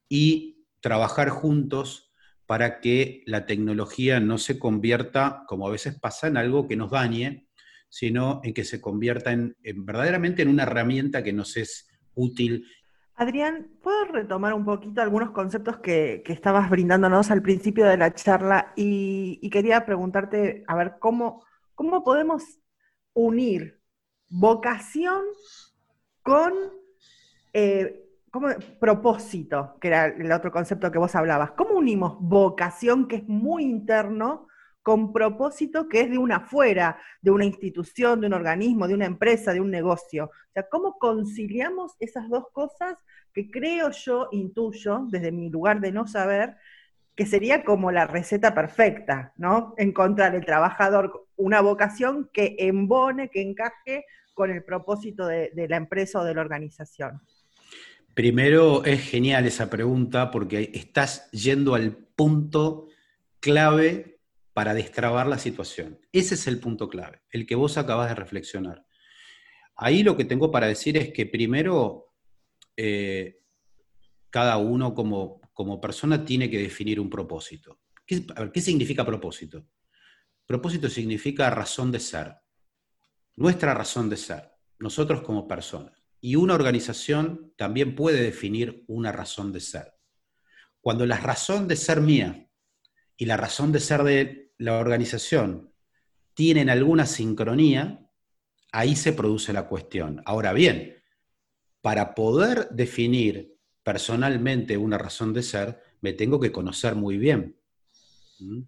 y 0.07 0.65
trabajar 0.79 1.27
juntos 1.27 2.13
para 2.45 2.79
que 2.79 3.21
la 3.25 3.45
tecnología 3.45 4.21
no 4.21 4.37
se 4.37 4.57
convierta, 4.57 5.43
como 5.45 5.67
a 5.67 5.71
veces 5.71 5.99
pasa, 5.99 6.27
en 6.27 6.37
algo 6.37 6.69
que 6.69 6.77
nos 6.77 6.91
dañe, 6.91 7.49
sino 7.89 8.39
en 8.45 8.53
que 8.53 8.63
se 8.63 8.79
convierta 8.79 9.33
en, 9.33 9.57
verdaderamente 9.61 10.41
en 10.41 10.47
una 10.47 10.63
herramienta 10.63 11.21
que 11.21 11.33
nos 11.33 11.57
es 11.57 11.89
útil 12.13 12.65
Adrián, 13.21 13.67
¿puedo 13.83 14.05
retomar 14.05 14.51
un 14.55 14.65
poquito 14.65 14.99
algunos 14.99 15.29
conceptos 15.29 15.77
que, 15.77 16.23
estabas 16.25 16.71
brindándonos 16.71 17.29
al 17.29 17.43
principio 17.43 17.85
de 17.85 17.95
la 17.95 18.15
charla? 18.15 18.73
Y, 18.75 19.47
quería 19.51 19.85
preguntarte, 19.85 20.63
a 20.67 20.75
ver, 20.75 20.95
¿cómo, 20.97 21.45
cómo 21.75 22.03
podemos 22.03 22.43
unir 23.13 23.79
vocación 24.27 25.21
con 26.23 26.51
eh, 27.53 28.09
propósito, 28.79 29.77
que 29.79 29.89
era 29.89 30.07
el 30.07 30.31
otro 30.31 30.51
concepto 30.51 30.91
que 30.91 30.97
vos 30.97 31.13
hablabas? 31.13 31.51
¿Cómo 31.51 31.75
unimos 31.75 32.17
vocación, 32.19 33.07
que 33.07 33.17
es 33.17 33.27
muy 33.27 33.65
interno, 33.65 34.47
con 34.83 35.13
propósito 35.13 35.87
que 35.87 36.01
es 36.01 36.09
de 36.09 36.17
una 36.17 36.37
afuera, 36.37 36.99
de 37.21 37.31
una 37.31 37.45
institución, 37.45 38.21
de 38.21 38.27
un 38.27 38.33
organismo, 38.33 38.87
de 38.87 38.95
una 38.95 39.05
empresa, 39.05 39.53
de 39.53 39.61
un 39.61 39.69
negocio. 39.69 40.25
O 40.25 40.51
sea, 40.53 40.67
¿cómo 40.69 40.97
conciliamos 40.97 41.93
esas 41.99 42.29
dos 42.29 42.45
cosas 42.51 42.97
que 43.33 43.49
creo 43.49 43.91
yo, 43.91 44.27
intuyo, 44.31 45.05
desde 45.09 45.31
mi 45.31 45.49
lugar 45.49 45.79
de 45.79 45.91
no 45.91 46.07
saber, 46.07 46.57
que 47.15 47.25
sería 47.25 47.63
como 47.63 47.91
la 47.91 48.07
receta 48.07 48.55
perfecta, 48.55 49.33
¿no? 49.37 49.73
Encontrar 49.77 50.33
el 50.33 50.45
trabajador 50.45 51.27
una 51.35 51.61
vocación 51.61 52.29
que 52.33 52.55
embone, 52.59 53.29
que 53.29 53.41
encaje 53.41 54.05
con 54.33 54.49
el 54.49 54.63
propósito 54.63 55.27
de, 55.27 55.51
de 55.53 55.67
la 55.67 55.77
empresa 55.77 56.21
o 56.21 56.23
de 56.23 56.33
la 56.33 56.41
organización. 56.41 57.21
Primero, 58.13 58.83
es 58.83 59.01
genial 59.01 59.45
esa 59.45 59.69
pregunta 59.69 60.31
porque 60.31 60.71
estás 60.73 61.29
yendo 61.31 61.75
al 61.75 61.95
punto 61.95 62.87
clave 63.39 64.20
para 64.53 64.73
destrabar 64.73 65.27
la 65.27 65.37
situación. 65.37 65.99
Ese 66.11 66.35
es 66.35 66.47
el 66.47 66.59
punto 66.59 66.89
clave, 66.89 67.21
el 67.29 67.45
que 67.45 67.55
vos 67.55 67.77
acabas 67.77 68.09
de 68.09 68.15
reflexionar. 68.15 68.85
Ahí 69.75 70.03
lo 70.03 70.17
que 70.17 70.25
tengo 70.25 70.51
para 70.51 70.67
decir 70.67 70.97
es 70.97 71.13
que 71.13 71.25
primero, 71.25 72.13
eh, 72.75 73.39
cada 74.29 74.57
uno 74.57 74.93
como, 74.93 75.41
como, 75.53 75.79
persona 75.79 76.23
tiene 76.25 76.49
que 76.49 76.59
definir 76.59 76.99
un 76.99 77.09
propósito. 77.09 77.79
¿Qué, 78.05 78.25
¿Qué 78.53 78.61
significa 78.61 79.05
propósito? 79.05 79.65
Propósito 80.45 80.89
significa 80.89 81.49
razón 81.49 81.91
de 81.91 81.99
ser, 81.99 82.35
nuestra 83.37 83.73
razón 83.73 84.09
de 84.09 84.17
ser, 84.17 84.51
nosotros 84.79 85.21
como 85.21 85.47
personas. 85.47 85.93
Y 86.19 86.35
una 86.35 86.53
organización 86.53 87.53
también 87.57 87.95
puede 87.95 88.21
definir 88.21 88.83
una 88.87 89.11
razón 89.11 89.51
de 89.51 89.61
ser. 89.61 89.93
Cuando 90.81 91.05
la 91.05 91.17
razón 91.17 91.67
de 91.67 91.75
ser 91.75 92.01
mía 92.01 92.50
y 93.21 93.25
la 93.25 93.37
razón 93.37 93.71
de 93.71 93.79
ser 93.79 94.01
de 94.01 94.51
la 94.57 94.79
organización 94.79 95.71
tienen 96.33 96.71
alguna 96.71 97.05
sincronía, 97.05 98.09
ahí 98.71 98.95
se 98.95 99.13
produce 99.13 99.53
la 99.53 99.67
cuestión. 99.67 100.23
Ahora 100.25 100.53
bien, 100.53 100.95
para 101.81 102.15
poder 102.15 102.69
definir 102.71 103.55
personalmente 103.83 104.75
una 104.75 104.97
razón 104.97 105.33
de 105.33 105.43
ser, 105.43 105.79
me 106.01 106.13
tengo 106.13 106.39
que 106.39 106.51
conocer 106.51 106.95
muy 106.95 107.19
bien. 107.19 107.59
¿Mm? 108.39 108.61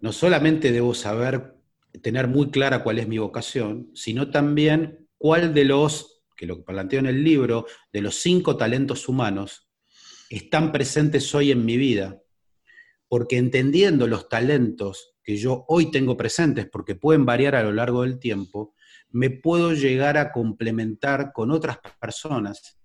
No 0.00 0.10
solamente 0.10 0.72
debo 0.72 0.92
saber, 0.92 1.54
tener 2.02 2.26
muy 2.26 2.50
clara 2.50 2.82
cuál 2.82 2.98
es 2.98 3.06
mi 3.06 3.18
vocación, 3.18 3.92
sino 3.94 4.28
también 4.28 5.06
cuál 5.18 5.54
de 5.54 5.66
los, 5.66 6.24
que 6.36 6.46
lo 6.46 6.64
planteo 6.64 6.98
en 6.98 7.06
el 7.06 7.22
libro, 7.22 7.66
de 7.92 8.00
los 8.00 8.16
cinco 8.16 8.56
talentos 8.56 9.08
humanos 9.08 9.68
están 10.30 10.72
presentes 10.72 11.32
hoy 11.32 11.52
en 11.52 11.64
mi 11.64 11.76
vida, 11.76 12.21
porque 13.12 13.36
entendiendo 13.36 14.06
los 14.06 14.30
talentos 14.30 15.16
que 15.22 15.36
yo 15.36 15.66
hoy 15.68 15.90
tengo 15.90 16.16
presentes, 16.16 16.66
porque 16.72 16.94
pueden 16.94 17.26
variar 17.26 17.54
a 17.54 17.62
lo 17.62 17.70
largo 17.70 18.04
del 18.04 18.18
tiempo, 18.18 18.74
me 19.10 19.28
puedo 19.28 19.74
llegar 19.74 20.16
a 20.16 20.32
complementar 20.32 21.30
con 21.34 21.50
otras 21.50 21.76
personas 22.00 22.80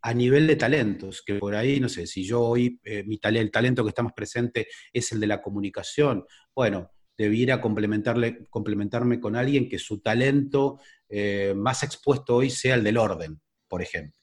a 0.00 0.14
nivel 0.14 0.46
de 0.46 0.56
talentos, 0.56 1.20
que 1.20 1.34
por 1.34 1.54
ahí, 1.54 1.78
no 1.78 1.90
sé, 1.90 2.06
si 2.06 2.24
yo 2.24 2.40
hoy, 2.40 2.80
eh, 2.84 3.04
mi 3.04 3.20
el 3.22 3.50
talento 3.50 3.84
que 3.84 3.90
estamos 3.90 4.14
presente 4.14 4.66
es 4.94 5.12
el 5.12 5.20
de 5.20 5.26
la 5.26 5.42
comunicación, 5.42 6.24
bueno, 6.54 6.92
debiera 7.18 7.60
complementarle, 7.60 8.46
complementarme 8.48 9.20
con 9.20 9.36
alguien 9.36 9.68
que 9.68 9.78
su 9.78 10.00
talento 10.00 10.80
eh, 11.06 11.52
más 11.54 11.82
expuesto 11.82 12.36
hoy 12.36 12.48
sea 12.48 12.76
el 12.76 12.82
del 12.82 12.96
orden, 12.96 13.42
por 13.68 13.82
ejemplo. 13.82 14.18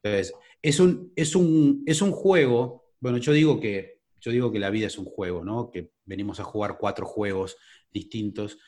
Entonces, 0.00 0.32
es 0.62 0.78
un, 0.78 1.12
es 1.16 1.34
un, 1.34 1.82
es 1.86 2.00
un 2.02 2.12
juego, 2.12 2.92
bueno, 3.00 3.18
yo 3.18 3.32
digo 3.32 3.58
que 3.58 3.97
yo 4.20 4.30
digo 4.30 4.52
que 4.52 4.58
la 4.58 4.70
vida 4.70 4.86
es 4.86 4.98
un 4.98 5.04
juego, 5.04 5.44
¿no? 5.44 5.70
Que 5.70 5.92
venimos 6.04 6.40
a 6.40 6.44
jugar 6.44 6.76
cuatro 6.78 7.06
juegos 7.06 7.56
distintos, 7.90 8.58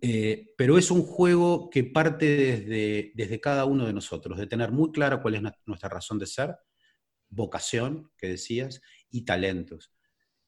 eh, 0.00 0.52
pero 0.56 0.76
es 0.76 0.90
un 0.90 1.02
juego 1.02 1.70
que 1.70 1.84
parte 1.84 2.26
desde, 2.26 3.12
desde, 3.14 3.40
cada 3.40 3.64
uno 3.64 3.86
de 3.86 3.92
nosotros, 3.92 4.38
de 4.38 4.46
tener 4.46 4.72
muy 4.72 4.92
claro 4.92 5.22
cuál 5.22 5.36
es 5.36 5.42
nuestra 5.64 5.88
razón 5.88 6.18
de 6.18 6.26
ser, 6.26 6.56
vocación, 7.28 8.10
que 8.18 8.28
decías, 8.28 8.82
y 9.10 9.24
talentos. 9.24 9.92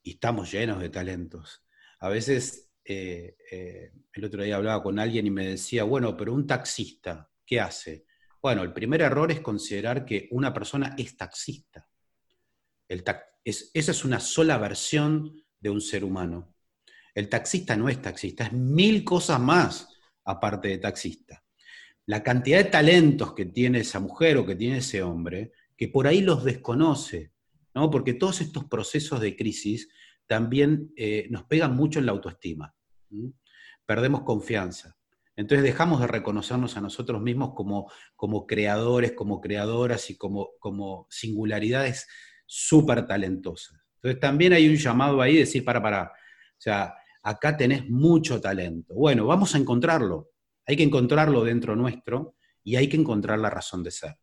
Y 0.03 0.13
estamos 0.13 0.51
llenos 0.53 0.81
de 0.81 0.91
talentos. 0.91 1.65
A 2.01 2.09
veces, 2.09 2.73
eh, 2.85 3.37
eh, 3.51 3.93
el 4.13 4.25
otro 4.25 4.43
día 4.43 4.57
hablaba 4.57 4.83
con 4.83 4.99
alguien 4.99 5.27
y 5.27 5.31
me 5.31 5.47
decía, 5.47 5.85
bueno, 5.85 6.17
pero 6.17 6.35
un 6.35 6.47
taxista, 6.47 7.31
¿qué 7.47 7.61
hace? 7.61 8.05
Bueno, 8.43 8.63
el 8.63 8.73
primer 8.73 9.01
error 9.01 9.31
es 9.31 9.41
considerar 9.41 10.05
que 10.05 10.29
una 10.33 10.53
persona 10.53 10.95
es 10.99 11.17
taxista. 11.17 11.89
El 12.89 13.05
esa 13.45 13.91
es 13.91 14.05
una 14.05 14.21
sola 14.21 14.59
versión 14.59 15.43
de 15.61 15.71
un 15.71 15.81
ser 15.81 16.05
humano. 16.05 16.55
El 17.15 17.29
taxista 17.29 17.77
no 17.77 17.89
es 17.89 18.01
taxista, 18.01 18.45
es 18.45 18.53
mil 18.53 19.05
cosas 19.05 19.41
más 19.41 19.89
aparte 20.25 20.69
de 20.69 20.79
taxista. 20.79 21.45
La 22.07 22.23
cantidad 22.23 22.59
de 22.59 22.71
talentos 22.71 23.35
que 23.35 23.47
tiene 23.47 23.81
esa 23.81 24.01
mujer 24.01 24.37
o 24.39 24.47
que 24.47 24.57
tiene 24.57 24.79
ese 24.79 25.03
hombre, 25.03 25.53
que 25.77 25.89
por 25.89 26.07
ahí 26.07 26.21
los 26.21 26.45
desconoce, 26.45 27.33
¿no? 27.75 27.91
porque 27.91 28.15
todos 28.15 28.41
estos 28.41 28.65
procesos 28.65 29.21
de 29.21 29.37
crisis 29.37 29.89
también 30.27 30.93
eh, 30.97 31.27
nos 31.31 31.45
pegan 31.45 31.77
mucho 31.77 31.99
en 31.99 32.07
la 32.07 32.13
autoestima. 32.13 32.75
Perdemos 33.85 34.23
confianza. 34.23 34.97
Entonces 35.37 35.63
dejamos 35.63 36.01
de 36.01 36.07
reconocernos 36.07 36.77
a 36.77 36.81
nosotros 36.81 37.21
mismos 37.21 37.55
como, 37.55 37.91
como 38.17 38.47
creadores, 38.47 39.13
como 39.13 39.41
creadoras 39.41 40.11
y 40.11 40.17
como, 40.17 40.51
como 40.59 41.07
singularidades 41.11 42.07
súper 42.55 43.07
talentosas. 43.07 43.81
Entonces 43.95 44.21
también 44.21 44.53
hay 44.53 44.69
un 44.69 44.77
llamado 44.77 45.23
ahí 45.23 45.35
de 45.35 45.41
decir, 45.41 45.65
para, 45.65 45.81
para, 45.81 46.03
o 46.05 46.59
sea, 46.59 46.95
acá 47.23 47.57
tenés 47.57 47.89
mucho 47.89 48.41
talento. 48.41 48.95
Bueno, 48.95 49.27
vamos 49.27 49.55
a 49.55 49.59
encontrarlo. 49.59 50.29
Hay 50.67 50.77
que 50.77 50.83
encontrarlo 50.83 51.45
dentro 51.45 51.75
nuestro 51.75 52.35
y 52.63 52.77
hay 52.77 52.91
que 52.91 52.99
encontrar 52.99 53.39
la 53.39 53.49
razón 53.49 53.83
de 53.83 53.91
ser. 53.91 54.17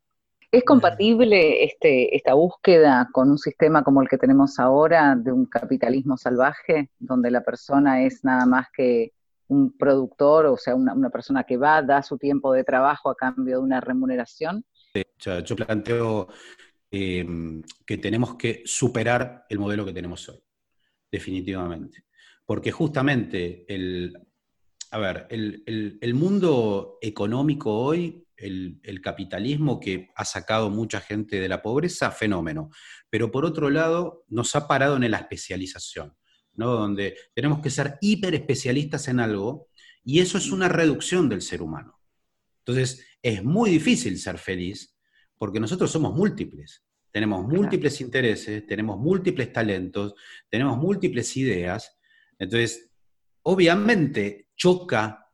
¿Es 0.52 0.64
compatible 0.64 1.64
este, 1.64 2.16
esta 2.16 2.36
búsqueda 2.36 3.10
con 3.12 3.32
un 3.32 3.38
sistema 3.40 3.84
como 3.84 4.02
el 4.02 4.08
que 4.08 4.18
tenemos 4.18 4.60
ahora 4.60 5.16
de 5.16 5.32
un 5.32 5.46
capitalismo 5.46 6.16
salvaje, 6.16 6.92
donde 7.00 7.32
la 7.32 7.42
persona 7.42 8.04
es 8.04 8.24
nada 8.24 8.46
más 8.46 8.68
que 8.76 9.14
un 9.48 9.76
productor, 9.76 10.46
o 10.46 10.58
sea, 10.58 10.76
una, 10.76 11.10
persona 11.10 11.44
que 11.44 11.58
va, 11.58 11.82
da 11.82 12.04
su 12.04 12.18
tiempo 12.20 12.54
de 12.54 12.64
trabajo 12.64 13.10
a 13.10 13.16
cambio 13.16 13.58
de 13.58 13.64
una 13.64 13.82
remuneración? 13.82 14.64
yo 15.20 15.56
planteo 15.56 16.28
Em, 16.92 17.62
que 17.86 18.00
tenemos 18.00 18.36
que 18.36 18.64
superar 18.66 19.46
el 19.48 19.60
modelo 19.60 19.86
que 19.86 19.94
tenemos 19.94 20.28
hoy, 20.28 20.40
definitivamente. 21.12 22.06
Porque 22.46 22.72
justamente 22.72 23.64
el, 23.68 24.18
a 24.90 24.98
ver, 24.98 25.28
el, 25.30 26.14
mundo 26.16 26.98
económico 27.00 27.72
hoy, 27.78 28.26
el, 28.36 29.02
capitalismo 29.04 29.80
que 29.80 30.08
ha 30.16 30.26
sacado 30.26 30.72
mucha 30.72 31.00
gente 31.00 31.40
de 31.40 31.48
la 31.48 31.62
pobreza, 31.62 32.10
fenómeno. 32.10 32.72
Pero 33.12 33.30
por 33.30 33.46
otro 33.46 33.70
lado, 33.70 34.26
nos 34.28 34.56
ha 34.56 34.68
parado 34.68 34.96
en 34.96 35.12
la 35.12 35.18
especialización, 35.18 36.18
¿no? 36.54 36.72
donde 36.72 37.16
tenemos 37.36 37.62
que 37.62 37.70
ser 37.70 38.00
hiper 38.02 38.34
especialistas 38.34 39.08
en 39.10 39.20
algo 39.20 39.68
y 40.04 40.22
eso 40.22 40.40
es 40.40 40.52
una 40.52 40.70
reducción 40.70 41.30
del 41.30 41.44
ser 41.44 41.62
humano. 41.62 42.00
Entonces, 42.66 43.06
es 43.22 43.44
muy 43.44 43.70
difícil 43.70 44.18
ser 44.18 44.40
feliz 44.40 44.99
porque 45.40 45.60
nosotros 45.60 45.90
somos 45.90 46.14
múltiples. 46.14 46.84
Tenemos 47.12 47.48
múltiples 47.48 48.02
intereses, 48.02 48.68
tenemos 48.68 49.00
múltiples 49.00 49.52
talentos, 49.52 50.14
tenemos 50.48 50.78
múltiples 50.78 51.36
ideas. 51.38 51.98
Entonces, 52.38 52.92
obviamente 53.42 54.50
choca 54.56 55.26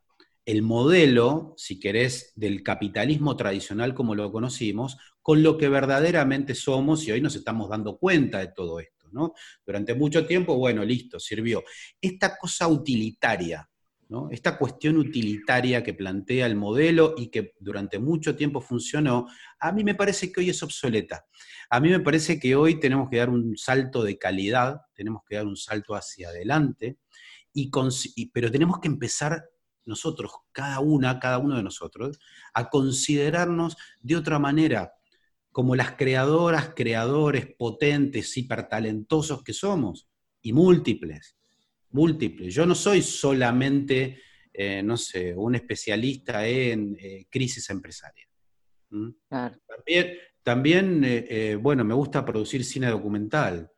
el 0.45 0.61
modelo, 0.61 1.55
si 1.57 1.79
querés, 1.79 2.31
del 2.35 2.61
capitalismo 2.63 3.35
tradicional 3.35 3.93
como 3.93 4.15
lo 4.15 4.31
conocimos, 4.31 4.97
con 5.21 5.41
lo 5.41 5.57
que 5.57 5.67
verdaderamente 5.67 6.53
somos 6.53 7.05
y 7.07 7.11
hoy 7.11 7.19
nos 7.19 7.35
estamos 7.35 7.67
dando 7.67 7.97
cuenta 7.97 8.39
de 8.39 8.49
todo 8.49 8.79
esto. 8.79 9.09
¿no? 9.11 9.33
Durante 9.65 9.95
mucho 9.95 10.25
tiempo, 10.25 10.55
bueno, 10.55 10.85
listo, 10.85 11.19
sirvió. 11.19 11.63
Esta 11.99 12.37
cosa 12.37 12.67
utilitaria 12.67 13.67
esta 14.31 14.57
cuestión 14.57 14.97
utilitaria 14.97 15.83
que 15.83 15.93
plantea 15.93 16.45
el 16.45 16.55
modelo 16.55 17.15
y 17.17 17.27
que 17.27 17.53
durante 17.59 17.99
mucho 17.99 18.35
tiempo 18.35 18.61
funcionó, 18.61 19.27
a 19.59 19.71
mí 19.71 19.83
me 19.83 19.95
parece 19.95 20.31
que 20.31 20.41
hoy 20.41 20.49
es 20.49 20.63
obsoleta. 20.63 21.25
A 21.69 21.79
mí 21.79 21.89
me 21.89 21.99
parece 21.99 22.39
que 22.39 22.55
hoy 22.55 22.79
tenemos 22.79 23.09
que 23.09 23.17
dar 23.17 23.29
un 23.29 23.57
salto 23.57 24.03
de 24.03 24.17
calidad, 24.17 24.81
tenemos 24.93 25.23
que 25.27 25.35
dar 25.35 25.45
un 25.45 25.57
salto 25.57 25.95
hacia 25.95 26.29
adelante, 26.29 26.97
y 27.53 27.69
pero 28.33 28.51
tenemos 28.51 28.79
que 28.79 28.87
empezar 28.87 29.45
nosotros, 29.85 30.31
cada 30.51 30.79
una, 30.79 31.19
cada 31.19 31.37
uno 31.37 31.57
de 31.57 31.63
nosotros, 31.63 32.19
a 32.53 32.69
considerarnos 32.69 33.77
de 34.01 34.15
otra 34.15 34.39
manera, 34.39 34.93
como 35.51 35.75
las 35.75 35.91
creadoras, 35.93 36.73
creadores 36.75 37.47
potentes, 37.57 38.35
hipertalentosos 38.35 39.43
que 39.43 39.53
somos, 39.53 40.07
y 40.41 40.53
múltiples 40.53 41.35
múltiples. 41.95 42.53
Yo 42.53 42.65
no 42.65 42.75
soy 42.75 43.01
solamente, 43.01 44.21
eh, 44.53 44.83
no 44.83 44.97
sé, 44.97 45.33
un 45.33 45.55
especialista 45.55 46.45
en 46.45 46.95
eh, 46.99 47.25
crisis 47.29 47.69
empresaria. 47.69 48.25
¿Mm? 48.89 49.09
También, 50.43 51.01
eh, 51.03 51.57
bueno, 51.59 51.83
me 51.83 51.95
gusta 51.95 52.23
producir 52.23 52.63
cine 52.63 52.87
documental 52.87 53.71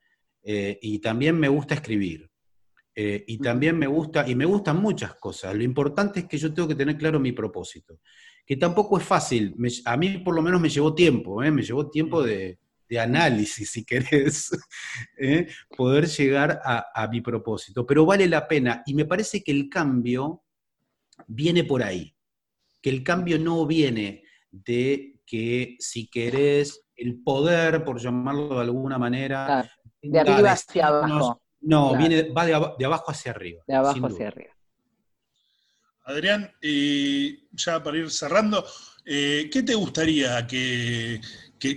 y 0.43 0.99
también 0.99 1.38
me 1.38 1.49
gusta 1.49 1.75
escribir. 1.75 2.30
y 2.95 3.38
también 3.38 3.77
me 3.77 3.86
gusta, 3.86 4.27
y 4.27 4.34
me 4.34 4.45
gustan 4.45 4.77
muchas 4.82 5.13
cosas. 5.15 5.53
Lo 5.56 5.63
importante 5.63 6.21
es 6.21 6.25
que 6.25 6.38
yo 6.38 6.53
tengo 6.53 6.67
que 6.67 6.75
tener 6.75 6.97
claro 6.97 7.19
mi 7.19 7.32
propósito, 7.32 7.99
que 8.45 8.56
tampoco 8.56 8.97
es 8.97 9.03
fácil. 9.03 9.56
a 9.86 9.97
mí 9.97 10.17
por 10.19 10.34
lo 10.34 10.41
menos 10.41 10.60
me 10.60 10.69
llevó 10.69 10.95
tiempo, 10.95 11.39
me 11.39 11.62
llevó 11.62 11.89
tiempo 11.89 12.23
de, 12.23 12.60
de 12.89 13.00
análisis, 13.00 13.71
si 13.71 13.86
querés, 13.86 14.50
¿eh? 15.17 15.47
poder 15.76 16.08
llegar 16.08 16.62
a, 16.63 17.08
mi 17.12 17.21
propósito. 17.21 17.86
Pero 17.86 18.06
vale 18.06 18.28
la 18.28 18.47
pena 18.47 18.84
y 18.86 18.93
me 18.93 19.06
parece 19.06 19.43
que 19.43 19.52
el 19.52 19.69
cambio 19.69 20.43
viene 21.28 21.63
por 21.63 21.84
ahí, 21.84 22.15
que 22.82 22.89
el 22.89 23.04
cambio 23.04 23.39
no 23.39 23.65
viene 23.65 24.23
de 24.52 25.19
que 25.26 25.76
si 25.80 26.10
querés 26.10 26.86
el 26.95 27.21
poder, 27.21 27.84
por 27.84 28.00
llamarlo 28.00 28.56
de 28.56 28.62
alguna 28.62 28.97
manera, 28.97 29.69
de 30.02 30.19
arriba 30.19 30.52
hacia 30.52 30.88
abajo. 30.88 31.41
No, 31.60 31.97
viene, 31.97 32.30
va 32.32 32.45
de, 32.45 32.86
abajo 32.86 33.12
hacia 33.12 33.32
arriba. 33.32 33.63
De 33.67 33.76
abajo 33.76 34.08
hacia 34.08 34.28
arriba. 34.28 34.54
Adrián, 36.06 36.50
y 36.62 37.50
ya 37.52 37.84
para 37.84 37.97
ir 37.97 38.10
cerrando, 38.10 38.65
eh, 39.08 39.50
¿qué 39.52 39.63
te 39.63 39.74
gustaría 39.74 40.46
que 40.46 41.20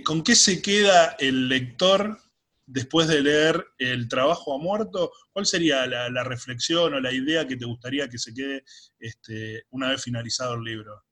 ¿Con 0.03 0.23
qué 0.23 0.35
se 0.35 0.61
queda 0.61 1.15
el 1.19 1.49
lector 1.49 2.19
después 2.67 3.07
de 3.07 3.21
leer 3.21 3.65
El 3.79 4.07
trabajo 4.07 4.53
a 4.53 4.59
muerto? 4.59 5.11
¿Cuál 5.33 5.45
sería 5.45 5.87
la, 5.87 6.23
reflexión 6.23 6.93
o 6.93 6.99
la 6.99 7.11
idea 7.11 7.47
que 7.47 7.57
te 7.57 7.65
gustaría 7.65 8.07
que 8.07 8.19
se 8.19 8.33
quede 8.33 8.63
este, 8.99 9.63
una 9.71 9.89
vez 9.89 10.03
finalizado 10.03 10.55
el 10.55 10.63
libro? 10.63 11.03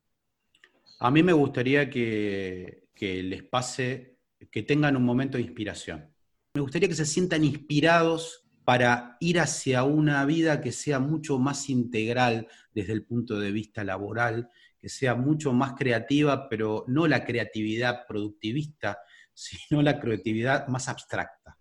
A 0.99 1.09
mí 1.09 1.23
me 1.23 1.33
gustaría 1.33 1.89
que, 1.89 2.83
les 2.99 3.43
pase, 3.43 4.19
que 4.51 4.63
tengan 4.63 4.95
un 4.95 5.03
momento 5.03 5.37
de 5.37 5.43
inspiración. 5.43 6.13
Me 6.53 6.61
gustaría 6.61 6.89
que 6.89 6.95
se 6.95 7.05
sientan 7.05 7.43
inspirados 7.43 8.43
para 8.65 9.17
ir 9.19 9.39
hacia 9.39 9.83
una 9.83 10.25
vida 10.25 10.61
que 10.61 10.71
sea 10.71 10.99
mucho 10.99 11.39
más 11.39 11.69
integral 11.69 12.47
desde 12.71 12.93
el 12.93 13.03
punto 13.03 13.39
de 13.39 13.51
vista 13.51 13.83
laboral, 13.83 14.51
que 14.79 14.89
sea 14.89 15.15
mucho 15.15 15.53
más 15.53 15.73
creativa, 15.73 16.47
pero 16.49 16.85
no 16.87 17.07
la 17.07 17.25
creatividad 17.25 18.05
productivista, 18.07 18.99
sino 19.33 19.81
la 19.81 19.99
creatividad 19.99 20.67
más 20.67 20.87
abstracta. 20.87 21.57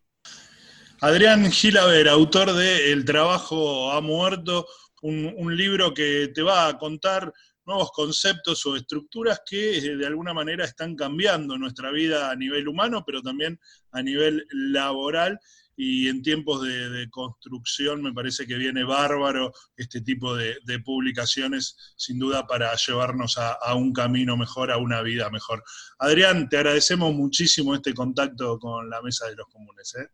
Adrián 1.00 1.50
Gilaver, 1.50 2.08
autor 2.08 2.52
de 2.52 2.92
El 2.92 3.04
trabajo 3.04 3.92
ha 3.92 4.00
muerto, 4.00 4.66
un, 5.02 5.56
libro 5.56 5.94
que 5.94 6.32
te 6.34 6.42
va 6.42 6.66
a 6.66 6.76
contar 6.76 7.32
nuevos 7.64 7.90
conceptos 7.92 8.66
o 8.66 8.74
estructuras 8.74 9.42
que 9.46 9.78
eh, 9.78 9.96
de 9.96 10.06
alguna 10.06 10.34
manera 10.34 10.64
están 10.64 10.96
cambiando 10.96 11.56
nuestra 11.56 11.92
vida 11.92 12.30
a 12.30 12.34
nivel 12.34 12.66
humano, 12.66 13.04
pero 13.06 13.22
también 13.22 13.60
a 13.92 14.02
nivel 14.02 14.44
laboral 14.50 15.38
y 15.80 16.08
en 16.08 16.22
tiempos 16.22 16.60
de, 16.62 17.08
construcción 17.08 18.02
me 18.02 18.12
parece 18.12 18.48
que 18.48 18.56
viene 18.56 18.82
bárbaro 18.82 19.52
este 19.76 20.00
tipo 20.00 20.34
de, 20.34 20.56
publicaciones, 20.84 21.94
sin 21.96 22.18
duda 22.18 22.48
para 22.48 22.74
llevarnos 22.74 23.38
a, 23.38 23.74
un 23.76 23.92
camino 23.92 24.36
mejor, 24.36 24.72
a 24.72 24.76
una 24.76 25.02
vida 25.02 25.30
mejor. 25.30 25.62
Adrián, 26.00 26.48
te 26.48 26.56
agradecemos 26.56 27.14
muchísimo 27.14 27.76
este 27.76 27.94
contacto 27.94 28.58
con 28.58 28.90
la 28.90 29.00
Mesa 29.02 29.28
de 29.28 29.36
los 29.36 29.46
Comunes. 29.46 29.94
¿eh? 29.94 30.08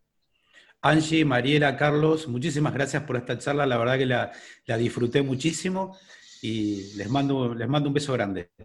Angie, 0.83 1.25
Mariela, 1.25 1.79
Carlos, 1.79 2.29
muchísimas 2.29 2.75
gracias 2.75 3.05
por 3.05 3.17
esta 3.17 3.39
charla, 3.39 3.65
la 3.65 3.79
verdad 3.79 3.97
que 3.97 4.07
la, 4.07 4.33
la 4.67 4.77
disfruté 4.77 5.23
muchísimo 5.23 5.97
y 6.43 6.93
les 6.97 7.09
mando, 7.09 7.55
les 7.55 7.69
mando 7.69 7.89
un 7.89 7.95
beso 7.95 8.13
grande. 8.13 8.51